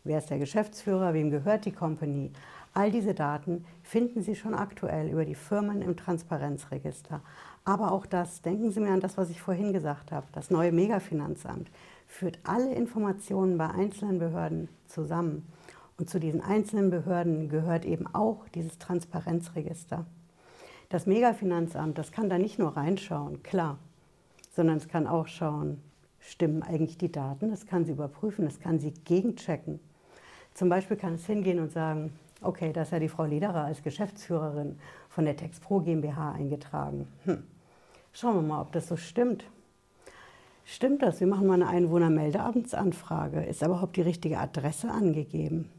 Wer 0.07 0.19
ist 0.19 0.31
der 0.31 0.39
Geschäftsführer? 0.39 1.15
Wem 1.15 1.31
gehört 1.31 1.65
die 1.65 1.73
Company? 1.73 2.31
All 2.75 2.93
diese 2.93 3.13
Daten 3.13 3.65
finden 3.83 4.23
Sie 4.23 4.37
schon 4.37 4.55
aktuell 4.55 5.11
über 5.11 5.25
die 5.25 5.35
Firmen 5.35 5.83
im 5.83 5.97
Transparenzregister. 5.97 7.23
Aber 7.65 7.91
auch 7.91 8.07
das, 8.07 8.41
denken 8.41 8.71
Sie 8.71 8.79
mir 8.79 8.93
an 8.93 9.01
das, 9.01 9.19
was 9.19 9.31
ich 9.31 9.43
vorhin 9.43 9.73
gesagt 9.73 10.13
habe, 10.13 10.29
das 10.31 10.49
neue 10.49 10.71
Megafinanzamt 10.71 11.73
führt 12.07 12.39
alle 12.45 12.73
Informationen 12.73 13.59
bei 13.59 13.69
einzelnen 13.69 14.21
Behörden 14.21 14.69
zusammen. 14.87 15.45
Und 15.99 16.09
zu 16.09 16.21
diesen 16.21 16.41
einzelnen 16.41 16.91
Behörden 16.91 17.49
gehört 17.49 17.85
eben 17.85 18.07
auch 18.15 18.47
dieses 18.51 18.79
Transparenzregister. 18.79 20.07
Das 20.89 21.07
Megafinanzamt, 21.07 21.99
das 21.99 22.13
kann 22.13 22.31
da 22.31 22.39
nicht 22.39 22.61
nur 22.61 22.77
reinschauen, 22.77 23.43
klar, 23.43 23.79
sondern 24.53 24.77
es 24.77 24.87
kann 24.87 25.09
auch 25.09 25.27
schauen, 25.27 25.83
stimmen 26.21 26.63
eigentlich 26.63 26.97
die 26.97 27.11
Daten, 27.11 27.51
es 27.51 27.67
kann 27.67 27.85
sie 27.85 27.93
überprüfen, 27.93 28.47
es 28.47 28.61
kann 28.61 28.79
sie 28.79 28.93
gegenchecken. 28.93 29.81
Zum 30.57 30.71
Beispiel 30.71 30.97
kann 30.97 31.17
es 31.17 31.27
hingehen 31.27 31.59
und 31.59 31.71
sagen, 31.71 32.15
okay, 32.41 32.73
da 32.73 32.81
ist 32.81 32.93
ja 32.93 32.99
die 32.99 33.11
Frau 33.11 33.25
Lederer 33.25 33.67
als 33.67 33.83
Geschäftsführerin 33.83 34.79
von 35.11 35.27
der 35.27 35.37
TexPro 35.37 35.81
GmbH 35.81 36.33
eingetragen. 36.33 37.07
Hm. 37.25 37.43
Schauen 38.15 38.37
wir 38.37 38.41
mal, 38.43 38.63
ob 38.63 38.73
das 38.73 38.89
so 38.89 38.97
stimmt. 38.97 39.45
Stimmt 40.65 41.03
das? 41.03 41.21
Wir 41.21 41.27
machen 41.27 41.47
mal 41.47 41.61
eine 41.61 41.69
Einwohnermeldeamtsanfrage. 41.69 43.45
Ist 43.45 43.61
überhaupt 43.61 43.97
die 43.97 44.01
richtige 44.01 44.39
Adresse 44.39 44.91
angegeben? 44.91 45.71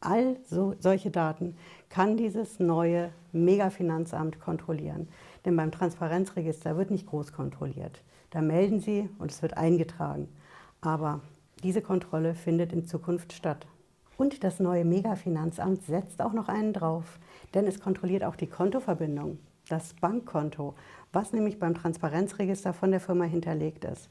All 0.00 0.36
so, 0.50 0.74
solche 0.80 1.12
Daten 1.12 1.56
kann 1.88 2.16
dieses 2.16 2.58
neue 2.58 3.12
Megafinanzamt 3.30 4.40
kontrollieren. 4.40 5.06
Denn 5.44 5.54
beim 5.54 5.70
Transparenzregister 5.70 6.76
wird 6.76 6.90
nicht 6.90 7.06
groß 7.06 7.32
kontrolliert. 7.32 8.02
Da 8.30 8.42
melden 8.42 8.80
Sie 8.80 9.08
und 9.20 9.30
es 9.30 9.40
wird 9.40 9.56
eingetragen. 9.56 10.26
Aber 10.80 11.20
diese 11.62 11.80
Kontrolle 11.80 12.34
findet 12.34 12.72
in 12.72 12.86
Zukunft 12.86 13.32
statt. 13.32 13.68
Und 14.16 14.44
das 14.44 14.60
neue 14.60 14.84
Megafinanzamt 14.84 15.82
setzt 15.84 16.22
auch 16.22 16.32
noch 16.32 16.48
einen 16.48 16.72
drauf, 16.72 17.18
denn 17.54 17.66
es 17.66 17.80
kontrolliert 17.80 18.24
auch 18.24 18.36
die 18.36 18.46
Kontoverbindung, 18.46 19.38
das 19.68 19.94
Bankkonto, 19.94 20.74
was 21.12 21.32
nämlich 21.32 21.58
beim 21.58 21.74
Transparenzregister 21.74 22.72
von 22.72 22.90
der 22.90 23.00
Firma 23.00 23.24
hinterlegt 23.24 23.84
ist. 23.84 24.08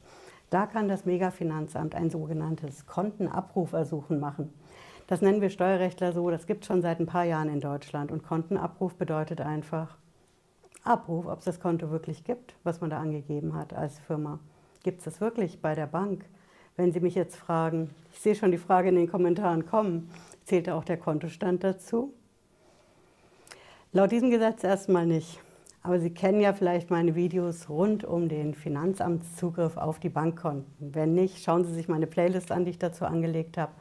Da 0.50 0.66
kann 0.66 0.88
das 0.88 1.06
Megafinanzamt 1.06 1.94
ein 1.96 2.10
sogenanntes 2.10 2.86
Kontenabrufersuchen 2.86 4.20
machen. 4.20 4.52
Das 5.08 5.22
nennen 5.22 5.40
wir 5.40 5.50
Steuerrechtler 5.50 6.12
so, 6.12 6.30
das 6.30 6.46
gibt 6.46 6.62
es 6.62 6.68
schon 6.68 6.82
seit 6.82 7.00
ein 7.00 7.06
paar 7.06 7.24
Jahren 7.24 7.48
in 7.48 7.60
Deutschland. 7.60 8.12
Und 8.12 8.22
Kontenabruf 8.22 8.94
bedeutet 8.94 9.40
einfach 9.40 9.96
Abruf, 10.84 11.26
ob 11.26 11.40
es 11.40 11.44
das 11.44 11.60
Konto 11.60 11.90
wirklich 11.90 12.22
gibt, 12.22 12.54
was 12.62 12.80
man 12.80 12.90
da 12.90 12.98
angegeben 12.98 13.54
hat 13.54 13.72
als 13.72 13.98
Firma. 13.98 14.38
Gibt 14.84 14.98
es 14.98 15.04
das 15.04 15.20
wirklich 15.20 15.60
bei 15.60 15.74
der 15.74 15.86
Bank? 15.86 16.24
Wenn 16.76 16.92
Sie 16.92 17.00
mich 17.00 17.14
jetzt 17.14 17.36
fragen, 17.36 17.90
ich 18.12 18.18
sehe 18.18 18.34
schon 18.34 18.50
die 18.50 18.58
Frage 18.58 18.90
in 18.90 18.96
den 18.96 19.10
Kommentaren 19.10 19.64
kommen, 19.64 20.10
zählt 20.44 20.68
auch 20.68 20.84
der 20.84 20.98
Kontostand 20.98 21.64
dazu? 21.64 22.12
Laut 23.92 24.12
diesem 24.12 24.30
Gesetz 24.30 24.62
erstmal 24.62 25.06
nicht. 25.06 25.40
Aber 25.82 25.98
Sie 26.00 26.10
kennen 26.10 26.40
ja 26.40 26.52
vielleicht 26.52 26.90
meine 26.90 27.14
Videos 27.14 27.70
rund 27.70 28.04
um 28.04 28.28
den 28.28 28.54
Finanzamtszugriff 28.54 29.76
auf 29.78 30.00
die 30.00 30.08
Bankkonten. 30.10 30.66
Wenn 30.80 31.14
nicht, 31.14 31.42
schauen 31.42 31.64
Sie 31.64 31.72
sich 31.72 31.88
meine 31.88 32.06
Playlist 32.06 32.52
an, 32.52 32.64
die 32.64 32.72
ich 32.72 32.78
dazu 32.78 33.06
angelegt 33.06 33.56
habe. 33.56 33.72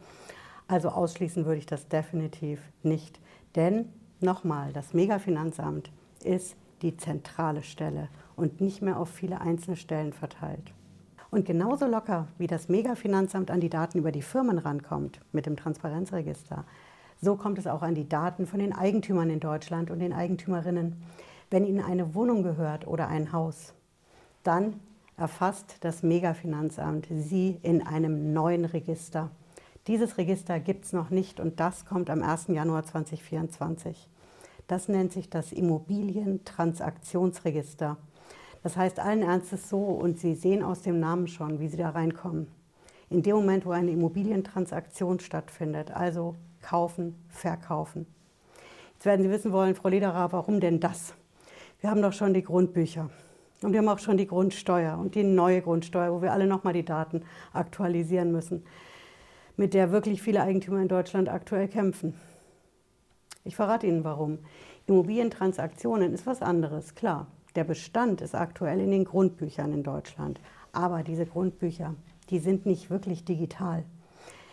Also 0.67 0.89
ausschließen 0.89 1.45
würde 1.45 1.57
ich 1.57 1.65
das 1.65 1.89
definitiv 1.89 2.61
nicht. 2.81 3.19
Denn 3.55 3.89
nochmal, 4.21 4.71
das 4.71 4.93
Megafinanzamt 4.93 5.91
ist 6.23 6.55
die 6.81 6.95
zentrale 6.95 7.63
Stelle 7.63 8.07
und 8.35 8.61
nicht 8.61 8.81
mehr 8.81 8.99
auf 8.99 9.09
viele 9.09 9.41
einzelne 9.41 9.75
Stellen 9.75 10.13
verteilt. 10.13 10.71
Und 11.31 11.45
genauso 11.45 11.87
locker 11.87 12.27
wie 12.37 12.47
das 12.47 12.69
Megafinanzamt 12.69 13.51
an 13.51 13.59
die 13.59 13.69
Daten 13.69 13.97
über 13.97 14.11
die 14.11 14.21
Firmen 14.21 14.57
rankommt 14.57 15.19
mit 15.31 15.45
dem 15.45 15.57
Transparenzregister, 15.57 16.65
so 17.21 17.35
kommt 17.35 17.57
es 17.57 17.67
auch 17.67 17.81
an 17.81 17.95
die 17.95 18.07
Daten 18.07 18.45
von 18.45 18.59
den 18.59 18.73
Eigentümern 18.73 19.29
in 19.29 19.39
Deutschland 19.39 19.89
und 19.89 19.99
den 19.99 20.13
Eigentümerinnen. 20.13 21.01
Wenn 21.49 21.65
Ihnen 21.65 21.83
eine 21.83 22.13
Wohnung 22.13 22.43
gehört 22.43 22.87
oder 22.87 23.07
ein 23.07 23.31
Haus, 23.31 23.73
dann 24.43 24.79
erfasst 25.17 25.77
das 25.81 26.03
Megafinanzamt 26.03 27.07
Sie 27.09 27.57
in 27.63 27.85
einem 27.85 28.33
neuen 28.33 28.65
Register. 28.65 29.31
Dieses 29.87 30.17
Register 30.17 30.59
gibt 30.59 30.85
es 30.85 30.93
noch 30.93 31.09
nicht 31.09 31.39
und 31.39 31.59
das 31.59 31.85
kommt 31.85 32.09
am 32.09 32.23
1. 32.23 32.47
Januar 32.47 32.83
2024. 32.83 34.09
Das 34.67 34.89
nennt 34.89 35.13
sich 35.13 35.29
das 35.29 35.51
Immobilientransaktionsregister. 35.51 37.97
Das 38.65 38.77
heißt 38.77 38.99
allen 38.99 39.21
Ernstes 39.21 39.69
so, 39.69 39.77
und 39.77 40.17
Sie 40.17 40.33
sehen 40.33 40.63
aus 40.63 40.81
dem 40.81 40.99
Namen 40.99 41.27
schon, 41.27 41.59
wie 41.59 41.67
Sie 41.67 41.77
da 41.77 41.91
reinkommen. 41.91 42.47
In 43.11 43.21
dem 43.21 43.35
Moment, 43.35 43.63
wo 43.63 43.69
eine 43.69 43.91
Immobilientransaktion 43.91 45.19
stattfindet, 45.19 45.91
also 45.91 46.33
kaufen, 46.63 47.13
verkaufen. 47.29 48.07
Jetzt 48.93 49.05
werden 49.05 49.21
Sie 49.21 49.29
wissen 49.29 49.51
wollen, 49.51 49.75
Frau 49.75 49.89
Lederer, 49.89 50.31
warum 50.31 50.59
denn 50.59 50.79
das? 50.79 51.13
Wir 51.79 51.91
haben 51.91 52.01
doch 52.01 52.13
schon 52.13 52.33
die 52.33 52.41
Grundbücher 52.41 53.11
und 53.61 53.71
wir 53.71 53.77
haben 53.77 53.87
auch 53.87 53.99
schon 53.99 54.17
die 54.17 54.25
Grundsteuer 54.25 54.97
und 54.97 55.13
die 55.13 55.21
neue 55.21 55.61
Grundsteuer, 55.61 56.11
wo 56.11 56.23
wir 56.23 56.33
alle 56.33 56.47
nochmal 56.47 56.73
die 56.73 56.83
Daten 56.83 57.21
aktualisieren 57.53 58.31
müssen 58.31 58.65
mit 59.57 59.75
der 59.75 59.91
wirklich 59.91 60.23
viele 60.23 60.41
Eigentümer 60.41 60.81
in 60.81 60.87
Deutschland 60.87 61.29
aktuell 61.29 61.67
kämpfen. 61.67 62.15
Ich 63.43 63.55
verrate 63.55 63.85
Ihnen 63.85 64.03
warum. 64.03 64.39
Immobilientransaktionen 64.87 66.15
ist 66.15 66.25
was 66.25 66.41
anderes, 66.41 66.95
klar. 66.95 67.27
Der 67.55 67.63
Bestand 67.63 68.21
ist 68.21 68.35
aktuell 68.35 68.79
in 68.79 68.91
den 68.91 69.05
Grundbüchern 69.05 69.73
in 69.73 69.83
Deutschland. 69.83 70.39
Aber 70.71 71.03
diese 71.03 71.25
Grundbücher, 71.25 71.95
die 72.29 72.39
sind 72.39 72.65
nicht 72.65 72.89
wirklich 72.89 73.23
digital. 73.23 73.83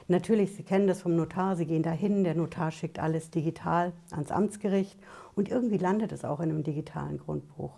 Natürlich, 0.09 0.55
Sie 0.55 0.63
kennen 0.63 0.87
das 0.87 1.03
vom 1.03 1.17
Notar, 1.17 1.57
Sie 1.57 1.67
gehen 1.67 1.83
dahin, 1.83 2.25
der 2.25 2.35
Notar 2.35 2.71
schickt 2.71 2.99
alles 2.99 3.31
digital 3.31 3.93
ans 4.11 4.31
Amtsgericht 4.31 4.99
und 5.35 5.49
irgendwie 5.49 5.79
landet 5.79 6.13
es 6.13 6.25
auch 6.25 6.41
in 6.41 6.51
einem 6.51 6.65
digitalen 6.65 7.19
Grundbuch. 7.19 7.73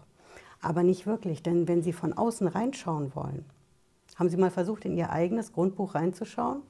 Aber 0.61 0.83
nicht 0.83 1.07
wirklich, 1.07 1.43
denn 1.43 1.69
wenn 1.69 1.83
Sie 1.83 1.93
von 1.93 2.13
außen 2.13 2.49
reinschauen 2.49 3.15
wollen, 3.15 3.45
haben 4.17 4.29
Sie 4.29 4.37
mal 4.37 4.51
versucht, 4.51 4.85
in 4.85 4.97
Ihr 4.97 5.11
eigenes 5.11 5.53
Grundbuch 5.53 5.95
reinzuschauen? 5.95 6.63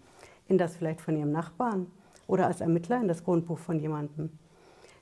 in 0.49 0.59
das 0.59 0.77
vielleicht 0.77 1.01
von 1.01 1.17
ihrem 1.17 1.33
Nachbarn 1.33 1.87
oder 2.27 2.47
als 2.47 2.61
Ermittler 2.61 3.01
in 3.01 3.09
das 3.09 3.25
Grundbuch 3.25 3.59
von 3.59 3.79
jemandem. 3.79 4.31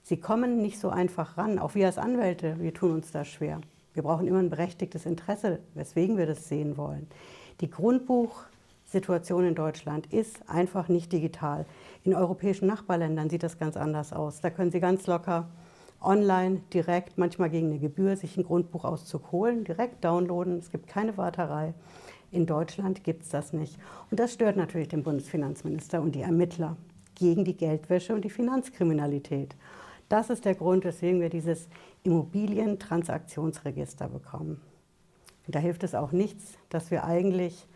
Sie 0.03 0.17
kommen 0.17 0.61
nicht 0.61 0.81
so 0.81 0.89
einfach 0.89 1.39
ran, 1.39 1.59
auch 1.59 1.75
wir 1.75 1.87
als 1.87 1.99
Anwälte, 1.99 2.57
wir 2.59 2.75
tun 2.75 2.93
uns 2.93 3.13
da 3.13 3.25
schwer. 3.25 3.61
Wir 3.95 4.03
brauchen 4.03 4.27
immer 4.27 4.41
ein 4.41 4.51
berechtigtes 4.51 5.07
Interesse, 5.07 5.61
weswegen 5.75 6.17
wir 6.17 6.27
das 6.27 6.49
sehen 6.49 6.77
wollen. 6.77 7.07
Die 7.61 7.71
Grundbuchsituation 7.71 9.47
in 9.47 9.55
Deutschland 9.55 10.13
ist 10.13 10.49
einfach 10.49 10.89
nicht 10.89 11.13
digital. 11.13 11.67
In 12.03 12.15
europäischen 12.15 12.67
Nachbarländern 12.67 13.31
sieht 13.31 13.45
das 13.45 13.59
ganz 13.59 13.77
anders 13.77 14.13
aus. 14.13 14.41
Da 14.41 14.51
können 14.51 14.73
Sie 14.73 14.81
ganz 14.81 15.07
locker 15.07 15.49
online 16.01 16.63
direkt, 16.73 17.19
manchmal 17.19 17.51
gegen 17.51 17.69
eine 17.69 17.79
Gebühr, 17.79 18.17
sich 18.17 18.37
ein 18.37 18.45
Grundbuchauszug 18.45 19.31
holen, 19.31 19.63
direkt 19.65 20.05
downloaden. 20.05 20.59
Es 20.59 20.71
gibt 20.71 20.89
keine 20.89 21.17
Warterei. 21.17 21.75
In 22.33 22.47
Deutschland 22.47 23.05
gibt 23.05 23.23
es 23.23 23.29
das 23.29 23.53
nicht. 23.53 23.79
Und 24.11 24.19
das 24.19 24.33
stört 24.33 24.57
natürlich 24.57 24.89
den 24.89 25.03
Bundesfinanzminister 25.03 26.01
und 26.01 26.15
die 26.15 26.23
Ermittler 26.23 26.77
gegen 27.15 27.45
die 27.45 27.57
Geldwäsche 27.57 28.15
und 28.15 28.25
die 28.25 28.31
Finanzkriminalität. 28.31 29.55
Das 30.13 30.29
ist 30.29 30.45
der 30.45 30.55
Grund, 30.55 30.85
weswegen 30.85 31.23
wir 31.23 31.31
dieses 31.31 31.71
Immobilientransaktionsregister 32.03 34.11
bekommen. 34.11 34.61
Da 35.49 35.59
hilft 35.59 35.85
es 35.85 35.95
auch 35.95 36.13
nichts, 36.13 36.59
dass 36.69 36.91
wir 36.91 37.05
eigentlich, 37.05 37.67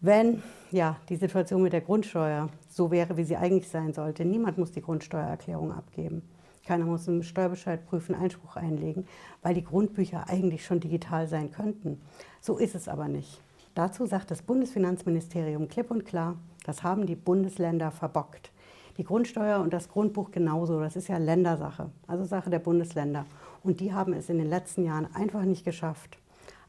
wenn 0.00 0.42
ja, 0.70 0.96
die 1.10 1.16
Situation 1.16 1.62
mit 1.62 1.74
der 1.74 1.82
Grundsteuer 1.82 2.48
so 2.70 2.90
wäre, 2.90 3.18
wie 3.18 3.24
sie 3.24 3.36
eigentlich 3.36 3.68
sein 3.68 3.92
sollte, 3.92 4.24
niemand 4.24 4.56
muss 4.56 4.72
die 4.72 4.80
Grundsteuererklärung 4.80 5.70
abgeben. 5.70 6.22
Keiner 6.64 6.86
muss 6.86 7.06
einen 7.06 7.22
Steuerbescheid 7.22 7.84
prüfen, 7.84 8.14
Einspruch 8.14 8.56
einlegen, 8.56 9.06
weil 9.42 9.52
die 9.52 9.64
Grundbücher 9.64 10.26
eigentlich 10.26 10.64
schon 10.64 10.80
digital 10.80 11.28
sein 11.28 11.52
könnten. 11.52 12.00
So 12.40 12.56
ist 12.56 12.76
es 12.76 12.88
aber 12.88 13.08
nicht. 13.08 13.42
Dazu 13.74 14.06
sagt 14.06 14.30
das 14.30 14.40
Bundesfinanzministerium 14.40 15.68
klipp 15.68 15.90
und 15.90 16.06
klar, 16.06 16.38
das 16.64 16.82
haben 16.82 17.04
die 17.04 17.14
Bundesländer 17.14 17.90
verbockt. 17.90 18.52
Die 18.98 19.04
Grundsteuer 19.04 19.60
und 19.60 19.72
das 19.72 19.88
Grundbuch 19.88 20.32
genauso, 20.32 20.80
das 20.80 20.96
ist 20.96 21.06
ja 21.06 21.18
Ländersache, 21.18 21.88
also 22.08 22.24
Sache 22.24 22.50
der 22.50 22.58
Bundesländer. 22.58 23.26
Und 23.62 23.78
die 23.78 23.92
haben 23.92 24.12
es 24.12 24.28
in 24.28 24.38
den 24.38 24.50
letzten 24.50 24.84
Jahren 24.84 25.06
einfach 25.14 25.42
nicht 25.44 25.64
geschafft, 25.64 26.18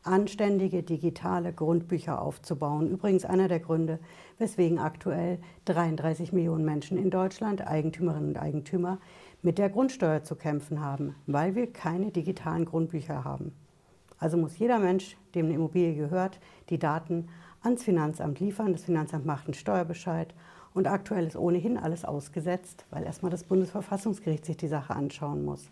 anständige 0.03 0.83
digitale 0.83 1.51
Grundbücher 1.51 2.21
aufzubauen. 2.21 2.87
Übrigens 2.91 3.25
einer 3.25 3.47
der 3.47 3.59
Gründe, 3.59 3.97
weswegen 4.37 4.77
aktuell 4.77 5.39
33 5.65 6.31
Millionen 6.31 6.65
Menschen 6.65 6.99
in 6.99 7.09
Deutschland, 7.09 7.65
Eigentümerinnen 7.65 8.29
und 8.29 8.37
Eigentümer, 8.37 8.99
mit 9.41 9.57
der 9.57 9.69
Grundsteuer 9.69 10.23
zu 10.23 10.35
kämpfen 10.35 10.81
haben, 10.81 11.15
weil 11.25 11.55
wir 11.55 11.73
keine 11.73 12.11
digitalen 12.11 12.65
Grundbücher 12.65 13.23
haben. 13.23 13.53
Also 14.19 14.37
muss 14.37 14.59
jeder 14.59 14.77
Mensch, 14.77 15.17
dem 15.33 15.45
eine 15.45 15.55
Immobilie 15.55 15.95
gehört, 15.95 16.39
die 16.69 16.77
Daten 16.77 17.29
ans 17.61 17.83
Finanzamt 17.83 18.39
liefern. 18.39 18.73
Das 18.73 18.83
Finanzamt 18.83 19.25
macht 19.25 19.45
einen 19.45 19.53
Steuerbescheid. 19.53 20.33
Und 20.73 20.87
aktuell 20.87 21.25
ist 21.25 21.35
ohnehin 21.35 21.77
alles 21.77 22.05
ausgesetzt, 22.05 22.85
weil 22.91 23.03
erstmal 23.03 23.31
das 23.31 23.43
Bundesverfassungsgericht 23.43 24.45
sich 24.45 24.57
die 24.57 24.67
Sache 24.67 24.95
anschauen 24.95 25.43
muss. 25.43 25.69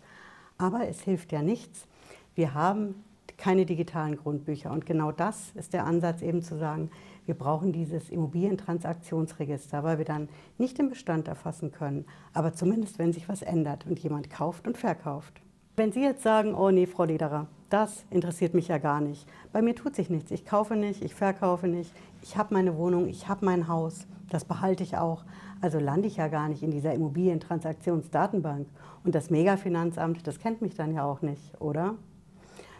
Aber 0.58 0.88
es 0.88 1.00
hilft 1.00 1.32
ja 1.32 1.40
nichts. 1.42 1.86
Wir 2.34 2.54
haben 2.54 3.04
keine 3.36 3.64
digitalen 3.64 4.16
Grundbücher. 4.16 4.70
Und 4.70 4.84
genau 4.84 5.12
das 5.12 5.52
ist 5.54 5.72
der 5.72 5.86
Ansatz, 5.86 6.22
eben 6.22 6.42
zu 6.42 6.58
sagen, 6.58 6.90
wir 7.24 7.34
brauchen 7.34 7.72
dieses 7.72 8.10
Immobilientransaktionsregister, 8.10 9.84
weil 9.84 9.98
wir 9.98 10.04
dann 10.04 10.28
nicht 10.58 10.78
den 10.78 10.88
Bestand 10.88 11.28
erfassen 11.28 11.72
können, 11.72 12.04
aber 12.32 12.52
zumindest, 12.52 12.98
wenn 12.98 13.12
sich 13.12 13.28
was 13.28 13.42
ändert 13.42 13.86
und 13.86 13.98
jemand 13.98 14.30
kauft 14.30 14.66
und 14.66 14.76
verkauft. 14.76 15.40
Wenn 15.76 15.92
Sie 15.92 16.02
jetzt 16.02 16.22
sagen, 16.22 16.54
oh 16.54 16.70
nee, 16.70 16.86
Frau 16.86 17.04
Lederer, 17.04 17.46
das 17.68 18.04
interessiert 18.10 18.54
mich 18.54 18.68
ja 18.68 18.78
gar 18.78 19.00
nicht. 19.00 19.26
Bei 19.52 19.60
mir 19.60 19.74
tut 19.74 19.94
sich 19.94 20.08
nichts. 20.08 20.30
Ich 20.30 20.46
kaufe 20.46 20.74
nicht, 20.74 21.04
ich 21.04 21.14
verkaufe 21.14 21.68
nicht. 21.68 21.92
Ich 22.22 22.36
habe 22.36 22.54
meine 22.54 22.76
Wohnung, 22.76 23.08
ich 23.08 23.28
habe 23.28 23.44
mein 23.44 23.68
Haus. 23.68 24.06
Das 24.30 24.44
behalte 24.44 24.82
ich 24.82 24.96
auch. 24.96 25.24
Also 25.60 25.78
lande 25.78 26.08
ich 26.08 26.16
ja 26.16 26.28
gar 26.28 26.48
nicht 26.48 26.62
in 26.62 26.70
dieser 26.70 26.94
Immobilientransaktionsdatenbank. 26.94 28.68
Und 29.04 29.14
das 29.14 29.30
Megafinanzamt, 29.30 30.26
das 30.26 30.38
kennt 30.38 30.62
mich 30.62 30.74
dann 30.74 30.94
ja 30.94 31.04
auch 31.04 31.22
nicht, 31.22 31.60
oder? 31.60 31.96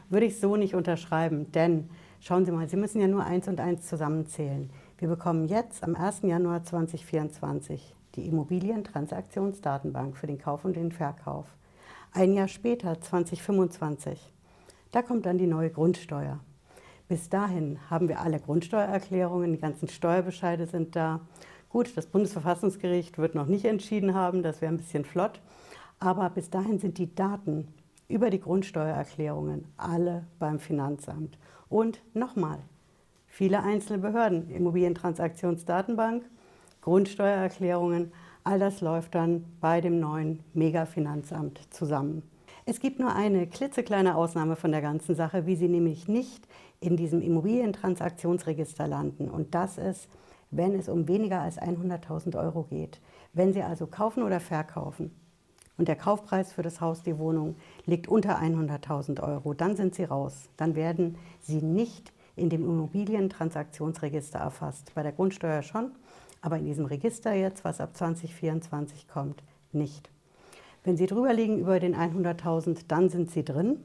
Würde 0.09 0.27
ich 0.27 0.41
so 0.41 0.57
nicht 0.57 0.75
unterschreiben. 0.75 1.53
Denn 1.53 1.91
schauen 2.21 2.45
Sie 2.45 2.53
mal, 2.53 2.69
Sie 2.69 2.77
müssen 2.77 3.01
ja 3.01 3.09
nur 3.09 3.25
eins 3.25 3.49
und 3.49 3.61
eins 3.61 3.87
zusammenzählen. 3.87 4.71
Wir 4.99 5.09
bekommen 5.09 5.47
jetzt 5.47 5.85
am 5.85 5.97
1. 5.97 6.23
Januar 6.23 6.65
2024 6.65 7.95
die 8.15 8.27
Immobilientransaktionsdatenbank 8.27 10.17
für 10.17 10.27
den 10.27 10.39
Kauf 10.39 10.65
und 10.65 10.77
den 10.77 10.93
Verkauf. 10.93 11.47
Ein 12.13 12.33
Jahr 12.33 12.49
später, 12.49 13.01
2025, 13.01 14.33
da 14.93 15.03
kommt 15.03 15.27
dann 15.27 15.39
die 15.39 15.47
neue 15.47 15.71
Grundsteuer. 15.71 16.41
Bis 17.09 17.29
dahin 17.29 17.79
haben 17.91 18.09
wir 18.09 18.21
alle 18.21 18.41
Grundsteuererklärungen, 18.41 19.53
die 19.53 19.59
ganzen 19.59 19.89
Steuerbescheide 19.89 20.67
sind 20.67 20.95
da. 20.95 21.21
Gut, 21.71 21.97
das 21.97 22.07
Bundesverfassungsgericht 22.07 23.19
wird 23.19 23.35
noch 23.35 23.47
nicht 23.47 23.65
entschieden 23.65 24.15
haben, 24.15 24.43
das 24.43 24.61
wäre 24.61 24.73
ein 24.73 24.79
bisschen 24.79 25.05
flott. 25.05 25.41
Aber 26.01 26.31
bis 26.31 26.51
dahin 26.51 26.79
sind 26.79 26.99
die 26.99 27.15
Daten 27.15 27.69
über 28.09 28.31
die 28.31 28.41
Grundsteuererklärungen 28.41 29.67
alle 29.77 30.27
beim 30.39 30.59
Finanzamt. 30.59 31.39
Und 31.69 32.03
nochmal, 32.15 32.59
viele 33.27 33.63
einzelne 33.63 33.99
Behörden, 33.99 34.51
Immobilientransaktionsdatenbank, 34.51 36.25
Grundsteuererklärungen, 36.81 38.13
All 38.49 38.59
das 38.59 38.81
läuft 38.81 39.15
dann 39.15 39.45
bei 39.61 39.83
dem 39.83 40.01
neuen 40.01 40.43
Mega-Finanzamt 40.55 41.61
zusammen. 41.69 42.23
Es 42.71 42.81
gibt 42.81 42.99
nur 42.99 43.17
eine 43.17 43.47
klitzekleine 43.47 44.15
Ausnahme 44.15 44.55
von 44.55 44.73
der 44.73 44.83
ganzen 44.83 45.15
Sache, 45.15 45.47
wie 45.47 45.57
Sie 45.57 45.69
nämlich 45.69 46.07
nicht 46.07 46.47
in 46.81 46.99
diesem 46.99 47.23
Immobilientransaktionsregister 47.23 48.87
landen. 48.87 49.31
Und 49.31 49.55
das 49.55 49.79
ist, 49.79 50.07
wenn 50.51 50.75
es 50.75 50.91
um 50.91 51.09
weniger 51.09 51.41
als 51.41 51.59
100.000 51.59 52.39
Euro 52.39 52.65
geht. 52.65 53.01
Wenn 53.33 53.55
Sie 53.55 53.63
also 53.63 53.87
kaufen 53.87 54.23
oder 54.23 54.39
verkaufen 54.39 55.13
und 55.79 55.89
der 55.89 55.97
Kaufpreis 55.97 56.53
für 56.53 56.61
das 56.61 56.83
Haus, 56.83 57.03
die 57.03 57.17
Wohnung 57.17 57.57
liegt 57.87 58.07
unter 58.07 58.39
100.000 58.39 59.23
Euro, 59.27 59.55
dann 59.55 59.75
sind 59.75 59.95
Sie 59.95 60.05
raus. 60.05 60.51
Dann 60.59 60.77
werden 60.77 61.17
Sie 61.41 61.63
nicht 61.63 62.13
in 62.37 62.51
dem 62.51 62.67
Immobilientransaktionsregister 62.67 64.41
erfasst. 64.41 64.93
Bei 64.95 65.03
der 65.03 65.13
Grundsteuer 65.13 65.63
schon, 65.63 65.93
aber 66.43 66.59
in 66.59 66.67
diesem 66.67 66.85
Register 66.85 67.33
jetzt, 67.33 67.65
was 67.65 67.81
ab 67.81 67.97
2024 67.97 69.09
kommt, 69.09 69.43
nicht. 69.73 70.11
Wenn 70.89 70.97
Sie 70.97 71.05
drüber 71.05 71.35
liegen 71.35 71.59
über 71.59 71.81
den 71.81 71.95
100.000, 71.95 72.87
dann 72.89 73.11
sind 73.11 73.31
Sie 73.31 73.45
drin. 73.45 73.77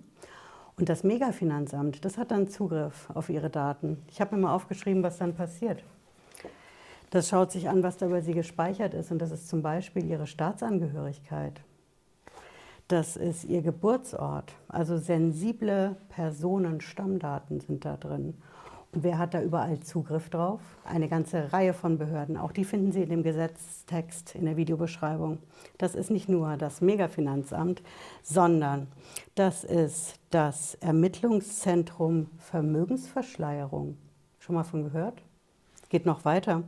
Und 0.77 0.87
das 0.87 1.03
Megafinanzamt, 1.03 2.05
das 2.05 2.17
hat 2.17 2.31
dann 2.31 2.47
Zugriff 2.47 3.09
auf 3.13 3.27
Ihre 3.27 3.49
Daten. 3.49 3.97
Ich 4.09 4.21
habe 4.21 4.33
mir 4.37 4.43
mal 4.43 4.55
aufgeschrieben, 4.55 5.03
was 5.03 5.17
dann 5.17 5.35
passiert. 5.35 5.83
Das 7.09 7.27
schaut 7.27 7.51
sich 7.51 7.67
an, 7.67 7.83
was 7.83 7.97
da 7.97 8.05
über 8.05 8.21
Sie 8.21 8.33
gespeichert 8.33 8.93
ist. 8.93 9.11
Und 9.11 9.19
das 9.19 9.31
ist 9.31 9.49
zum 9.49 9.61
Beispiel 9.61 10.05
Ihre 10.05 10.27
Staatsangehörigkeit. 10.27 11.59
Das 12.87 13.17
ist 13.17 13.43
Ihr 13.43 13.63
Geburtsort. 13.63 14.53
Also 14.69 14.97
sensible 14.97 15.97
Personenstammdaten 16.07 17.59
sind 17.59 17.83
da 17.83 17.97
drin. 17.97 18.37
Wer 18.95 19.17
hat 19.17 19.33
da 19.33 19.41
überall 19.41 19.79
Zugriff 19.79 20.29
drauf? 20.29 20.61
Eine 20.85 21.09
ganze 21.09 21.51
Reihe 21.51 21.73
von 21.73 21.97
Behörden. 21.97 22.37
Auch 22.37 22.51
die 22.51 22.63
finden 22.63 22.91
Sie 22.91 23.01
in 23.01 23.09
dem 23.09 23.23
Gesetztext 23.23 24.35
in 24.35 24.45
der 24.45 24.55
Videobeschreibung. 24.55 25.39
Das 25.79 25.95
ist 25.95 26.11
nicht 26.11 26.29
nur 26.29 26.57
das 26.57 26.79
Megafinanzamt, 26.79 27.81
sondern 28.21 28.85
das 29.33 29.63
ist 29.63 30.19
das 30.29 30.75
Ermittlungszentrum 30.75 32.27
Vermögensverschleierung. 32.37 33.97
Schon 34.37 34.53
mal 34.53 34.63
von 34.63 34.83
gehört? 34.83 35.23
Geht 35.89 36.05
noch 36.05 36.23
weiter. 36.23 36.61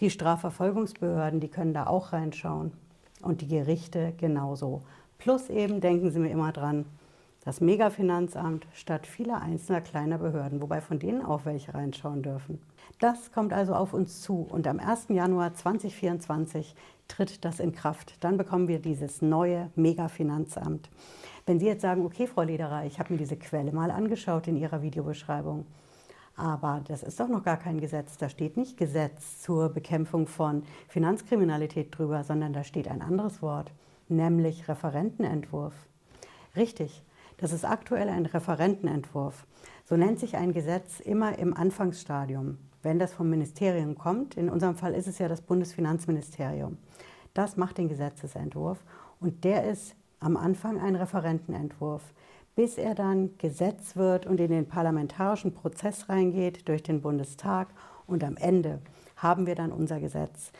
Die 0.00 0.08
Strafverfolgungsbehörden, 0.08 1.38
die 1.38 1.48
können 1.48 1.74
da 1.74 1.86
auch 1.86 2.14
reinschauen. 2.14 2.72
Und 3.20 3.42
die 3.42 3.48
Gerichte 3.48 4.14
genauso. 4.16 4.80
Plus 5.18 5.50
eben, 5.50 5.82
denken 5.82 6.10
Sie 6.12 6.18
mir 6.18 6.30
immer 6.30 6.52
dran, 6.52 6.86
das 7.48 7.62
Megafinanzamt 7.62 8.66
statt 8.74 9.06
vieler 9.06 9.40
einzelner 9.40 9.80
kleiner 9.80 10.18
Behörden, 10.18 10.60
wobei 10.60 10.82
von 10.82 10.98
denen 10.98 11.24
auch 11.24 11.46
welche 11.46 11.72
reinschauen 11.72 12.22
dürfen. 12.22 12.60
Das 12.98 13.32
kommt 13.32 13.54
also 13.54 13.72
auf 13.74 13.94
uns 13.94 14.20
zu 14.20 14.46
und 14.50 14.66
am 14.66 14.78
1. 14.78 15.06
Januar 15.08 15.54
2024 15.54 16.76
tritt 17.08 17.46
das 17.46 17.58
in 17.58 17.72
Kraft. 17.72 18.22
Dann 18.22 18.36
bekommen 18.36 18.68
wir 18.68 18.80
dieses 18.80 19.22
neue 19.22 19.70
Megafinanzamt. 19.76 20.90
Wenn 21.46 21.58
Sie 21.58 21.64
jetzt 21.64 21.80
sagen, 21.80 22.04
okay, 22.04 22.26
Frau 22.26 22.42
Lederer, 22.42 22.84
ich 22.84 22.98
habe 22.98 23.14
mir 23.14 23.18
diese 23.18 23.38
Quelle 23.38 23.72
mal 23.72 23.90
angeschaut 23.90 24.46
in 24.46 24.58
Ihrer 24.58 24.82
Videobeschreibung, 24.82 25.64
aber 26.36 26.82
das 26.86 27.02
ist 27.02 27.18
doch 27.18 27.28
noch 27.28 27.44
gar 27.44 27.56
kein 27.56 27.80
Gesetz. 27.80 28.18
Da 28.18 28.28
steht 28.28 28.58
nicht 28.58 28.76
Gesetz 28.76 29.40
zur 29.40 29.70
Bekämpfung 29.70 30.26
von 30.26 30.64
Finanzkriminalität 30.88 31.96
drüber, 31.96 32.24
sondern 32.24 32.52
da 32.52 32.62
steht 32.62 32.88
ein 32.88 33.00
anderes 33.00 33.40
Wort, 33.40 33.72
nämlich 34.10 34.68
Referentenentwurf. 34.68 35.72
Richtig, 36.54 37.02
das 37.38 37.52
ist 37.52 37.64
aktuell 37.64 38.08
ein 38.08 38.26
Referentenentwurf. 38.26 39.46
So 39.84 39.96
nennt 39.96 40.20
sich 40.20 40.36
ein 40.36 40.52
Gesetz 40.52 41.00
immer 41.00 41.38
im 41.38 41.56
Anfangsstadium, 41.56 42.58
wenn 42.82 42.98
das 42.98 43.14
vom 43.14 43.30
Ministerium 43.30 43.96
kommt. 43.96 44.36
In 44.36 44.50
unserem 44.50 44.76
Fall 44.76 44.92
ist 44.92 45.08
es 45.08 45.18
ja 45.18 45.28
das 45.28 45.40
Bundesfinanzministerium. 45.40 46.76
Das 47.32 47.56
macht 47.56 47.78
den 47.78 47.88
Gesetzesentwurf 47.88 48.78
und 49.20 49.44
der 49.44 49.64
ist 49.64 49.94
am 50.20 50.36
Anfang 50.36 50.80
ein 50.80 50.96
Referentenentwurf, 50.96 52.02
bis 52.56 52.76
er 52.76 52.96
dann 52.96 53.38
Gesetz 53.38 53.94
wird 53.94 54.26
und 54.26 54.40
in 54.40 54.50
den 54.50 54.66
parlamentarischen 54.66 55.54
Prozess 55.54 56.08
reingeht 56.08 56.68
durch 56.68 56.82
den 56.82 57.00
Bundestag 57.00 57.68
und 58.06 58.24
am 58.24 58.36
Ende 58.36 58.80
haben 59.16 59.46
wir 59.46 59.54
dann 59.54 59.70
unser 59.70 60.00
Gesetz. 60.00 60.50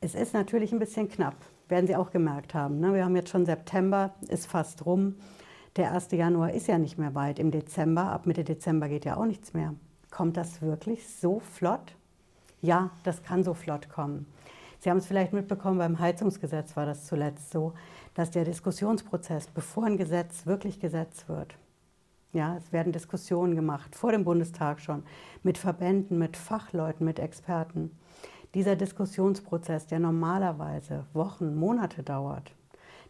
Es 0.00 0.14
ist 0.14 0.32
natürlich 0.32 0.72
ein 0.72 0.78
bisschen 0.78 1.08
knapp, 1.08 1.34
werden 1.68 1.88
Sie 1.88 1.96
auch 1.96 2.12
gemerkt 2.12 2.54
haben. 2.54 2.78
Ne? 2.78 2.94
Wir 2.94 3.04
haben 3.04 3.16
jetzt 3.16 3.30
schon 3.30 3.46
September, 3.46 4.14
ist 4.28 4.46
fast 4.46 4.86
rum. 4.86 5.16
Der 5.76 5.92
1. 5.92 6.10
Januar 6.10 6.52
ist 6.52 6.66
ja 6.66 6.78
nicht 6.78 6.98
mehr 6.98 7.14
weit. 7.14 7.38
Im 7.38 7.52
Dezember, 7.52 8.10
ab 8.10 8.26
Mitte 8.26 8.42
Dezember 8.42 8.88
geht 8.88 9.04
ja 9.04 9.16
auch 9.16 9.24
nichts 9.24 9.54
mehr. 9.54 9.74
Kommt 10.10 10.36
das 10.36 10.60
wirklich 10.60 11.06
so 11.08 11.38
flott? 11.38 11.94
Ja, 12.60 12.90
das 13.04 13.22
kann 13.22 13.44
so 13.44 13.54
flott 13.54 13.88
kommen. 13.88 14.26
Sie 14.80 14.90
haben 14.90 14.98
es 14.98 15.06
vielleicht 15.06 15.32
mitbekommen, 15.32 15.78
beim 15.78 16.00
Heizungsgesetz 16.00 16.74
war 16.76 16.86
das 16.86 17.06
zuletzt 17.06 17.52
so, 17.52 17.74
dass 18.14 18.32
der 18.32 18.44
Diskussionsprozess, 18.44 19.46
bevor 19.46 19.84
ein 19.84 19.96
Gesetz 19.96 20.46
wirklich 20.46 20.80
Gesetz 20.80 21.28
wird, 21.28 21.54
ja, 22.32 22.56
es 22.56 22.72
werden 22.72 22.92
Diskussionen 22.92 23.54
gemacht, 23.54 23.94
vor 23.94 24.10
dem 24.10 24.24
Bundestag 24.24 24.80
schon, 24.80 25.04
mit 25.42 25.58
Verbänden, 25.58 26.18
mit 26.18 26.36
Fachleuten, 26.36 27.04
mit 27.04 27.18
Experten. 27.18 27.90
Dieser 28.54 28.74
Diskussionsprozess, 28.74 29.86
der 29.86 30.00
normalerweise 30.00 31.04
Wochen, 31.12 31.54
Monate 31.54 32.02
dauert, 32.02 32.52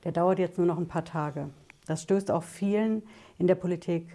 der 0.05 0.12
dauert 0.12 0.38
jetzt 0.38 0.59
nur 0.59 0.66
noch 0.66 0.79
ein 0.79 0.88
paar 0.88 1.05
Tage. 1.05 1.49
Das 1.90 2.03
stößt 2.03 2.31
auch 2.31 2.44
vielen 2.44 3.03
in 3.37 3.48
der 3.48 3.57
Politik 3.57 4.07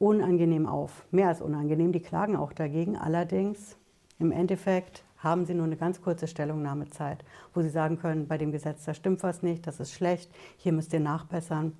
unangenehm 0.00 0.66
auf. 0.66 1.06
Mehr 1.12 1.28
als 1.28 1.40
unangenehm. 1.40 1.92
Die 1.92 2.00
klagen 2.00 2.34
auch 2.34 2.52
dagegen. 2.52 2.96
Allerdings, 2.96 3.76
im 4.18 4.32
Endeffekt 4.32 5.04
haben 5.18 5.46
sie 5.46 5.54
nur 5.54 5.66
eine 5.66 5.76
ganz 5.76 6.02
kurze 6.02 6.26
Stellungnahmezeit, 6.26 7.24
wo 7.54 7.62
sie 7.62 7.68
sagen 7.68 8.00
können, 8.00 8.26
bei 8.26 8.36
dem 8.36 8.50
Gesetz, 8.50 8.84
da 8.84 8.94
stimmt 8.94 9.22
was 9.22 9.44
nicht, 9.44 9.64
das 9.64 9.78
ist 9.78 9.92
schlecht, 9.92 10.28
hier 10.56 10.72
müsst 10.72 10.92
ihr 10.92 10.98
nachbessern. 10.98 11.76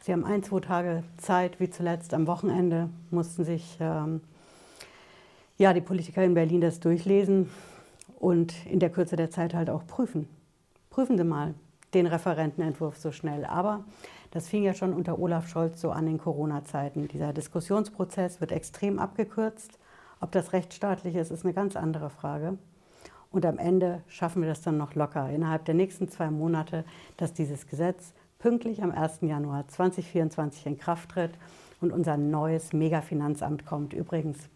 Sie 0.00 0.12
haben 0.12 0.26
ein, 0.26 0.42
zwei 0.42 0.60
Tage 0.60 1.04
Zeit, 1.16 1.58
wie 1.58 1.70
zuletzt 1.70 2.12
am 2.12 2.26
Wochenende 2.26 2.90
mussten 3.10 3.44
sich 3.44 3.78
ähm, 3.80 4.20
ja, 5.56 5.72
die 5.72 5.80
Politiker 5.80 6.22
in 6.22 6.34
Berlin 6.34 6.60
das 6.60 6.80
durchlesen 6.80 7.48
und 8.18 8.54
in 8.66 8.78
der 8.78 8.90
Kürze 8.90 9.16
der 9.16 9.30
Zeit 9.30 9.54
halt 9.54 9.70
auch 9.70 9.86
prüfen. 9.86 10.28
Prüfen 10.90 11.16
Sie 11.16 11.24
mal 11.24 11.54
den 11.94 12.06
Referentenentwurf 12.06 12.96
so 12.96 13.12
schnell. 13.12 13.44
Aber 13.44 13.84
das 14.30 14.48
fing 14.48 14.62
ja 14.62 14.74
schon 14.74 14.94
unter 14.94 15.18
Olaf 15.18 15.48
Scholz 15.48 15.80
so 15.80 15.90
an 15.90 16.06
in 16.06 16.18
Corona-Zeiten. 16.18 17.08
Dieser 17.08 17.32
Diskussionsprozess 17.32 18.40
wird 18.40 18.52
extrem 18.52 18.98
abgekürzt. 18.98 19.78
Ob 20.20 20.30
das 20.32 20.52
rechtsstaatlich 20.52 21.16
ist, 21.16 21.30
ist 21.30 21.44
eine 21.44 21.54
ganz 21.54 21.76
andere 21.76 22.10
Frage. 22.10 22.58
Und 23.32 23.46
am 23.46 23.58
Ende 23.58 24.02
schaffen 24.08 24.42
wir 24.42 24.48
das 24.48 24.62
dann 24.62 24.76
noch 24.76 24.94
locker 24.94 25.30
innerhalb 25.30 25.64
der 25.64 25.74
nächsten 25.74 26.08
zwei 26.08 26.30
Monate, 26.30 26.84
dass 27.16 27.32
dieses 27.32 27.66
Gesetz 27.66 28.12
pünktlich 28.38 28.82
am 28.82 28.90
1. 28.90 29.20
Januar 29.22 29.68
2024 29.68 30.66
in 30.66 30.78
Kraft 30.78 31.10
tritt 31.10 31.32
und 31.80 31.92
unser 31.92 32.16
neues 32.16 32.72
Megafinanzamt 32.72 33.66
kommt. 33.66 33.92
Übrigens, 33.92 34.48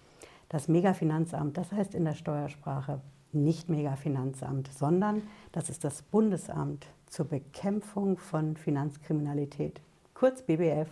das 0.48 0.68
Megafinanzamt, 0.68 1.56
das 1.56 1.72
heißt 1.72 1.94
in 1.94 2.04
der 2.04 2.14
Steuersprache 2.14 3.00
nicht 3.32 3.68
Megafinanzamt, 3.68 4.72
sondern 4.72 5.22
das 5.52 5.68
ist 5.68 5.84
das 5.84 6.02
Bundesamt 6.02 6.86
zur 7.14 7.26
Bekämpfung 7.26 8.18
von 8.18 8.56
Finanzkriminalität, 8.56 9.80
kurz 10.14 10.42
BBF. 10.42 10.88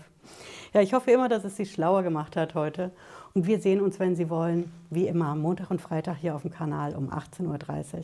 Ja, 0.72 0.80
ich 0.80 0.94
hoffe 0.94 1.10
immer, 1.10 1.28
dass 1.28 1.42
es 1.42 1.56
Sie 1.56 1.66
schlauer 1.66 2.04
gemacht 2.04 2.36
hat 2.36 2.54
heute. 2.54 2.92
Und 3.34 3.46
wir 3.46 3.58
sehen 3.58 3.80
uns, 3.80 3.98
wenn 3.98 4.14
Sie 4.14 4.30
wollen, 4.30 4.72
wie 4.88 5.08
immer 5.08 5.34
Montag 5.34 5.70
und 5.70 5.80
Freitag 5.80 6.18
hier 6.18 6.36
auf 6.36 6.42
dem 6.42 6.52
Kanal 6.52 6.94
um 6.94 7.10
18.30 7.10 7.94
Uhr. 7.96 8.02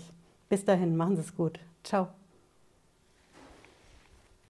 Bis 0.49 0.65
dahin, 0.65 0.97
machen 0.97 1.15
Sie 1.15 1.23
es 1.23 1.37
gut. 1.37 1.61
Ciao. 1.85 2.09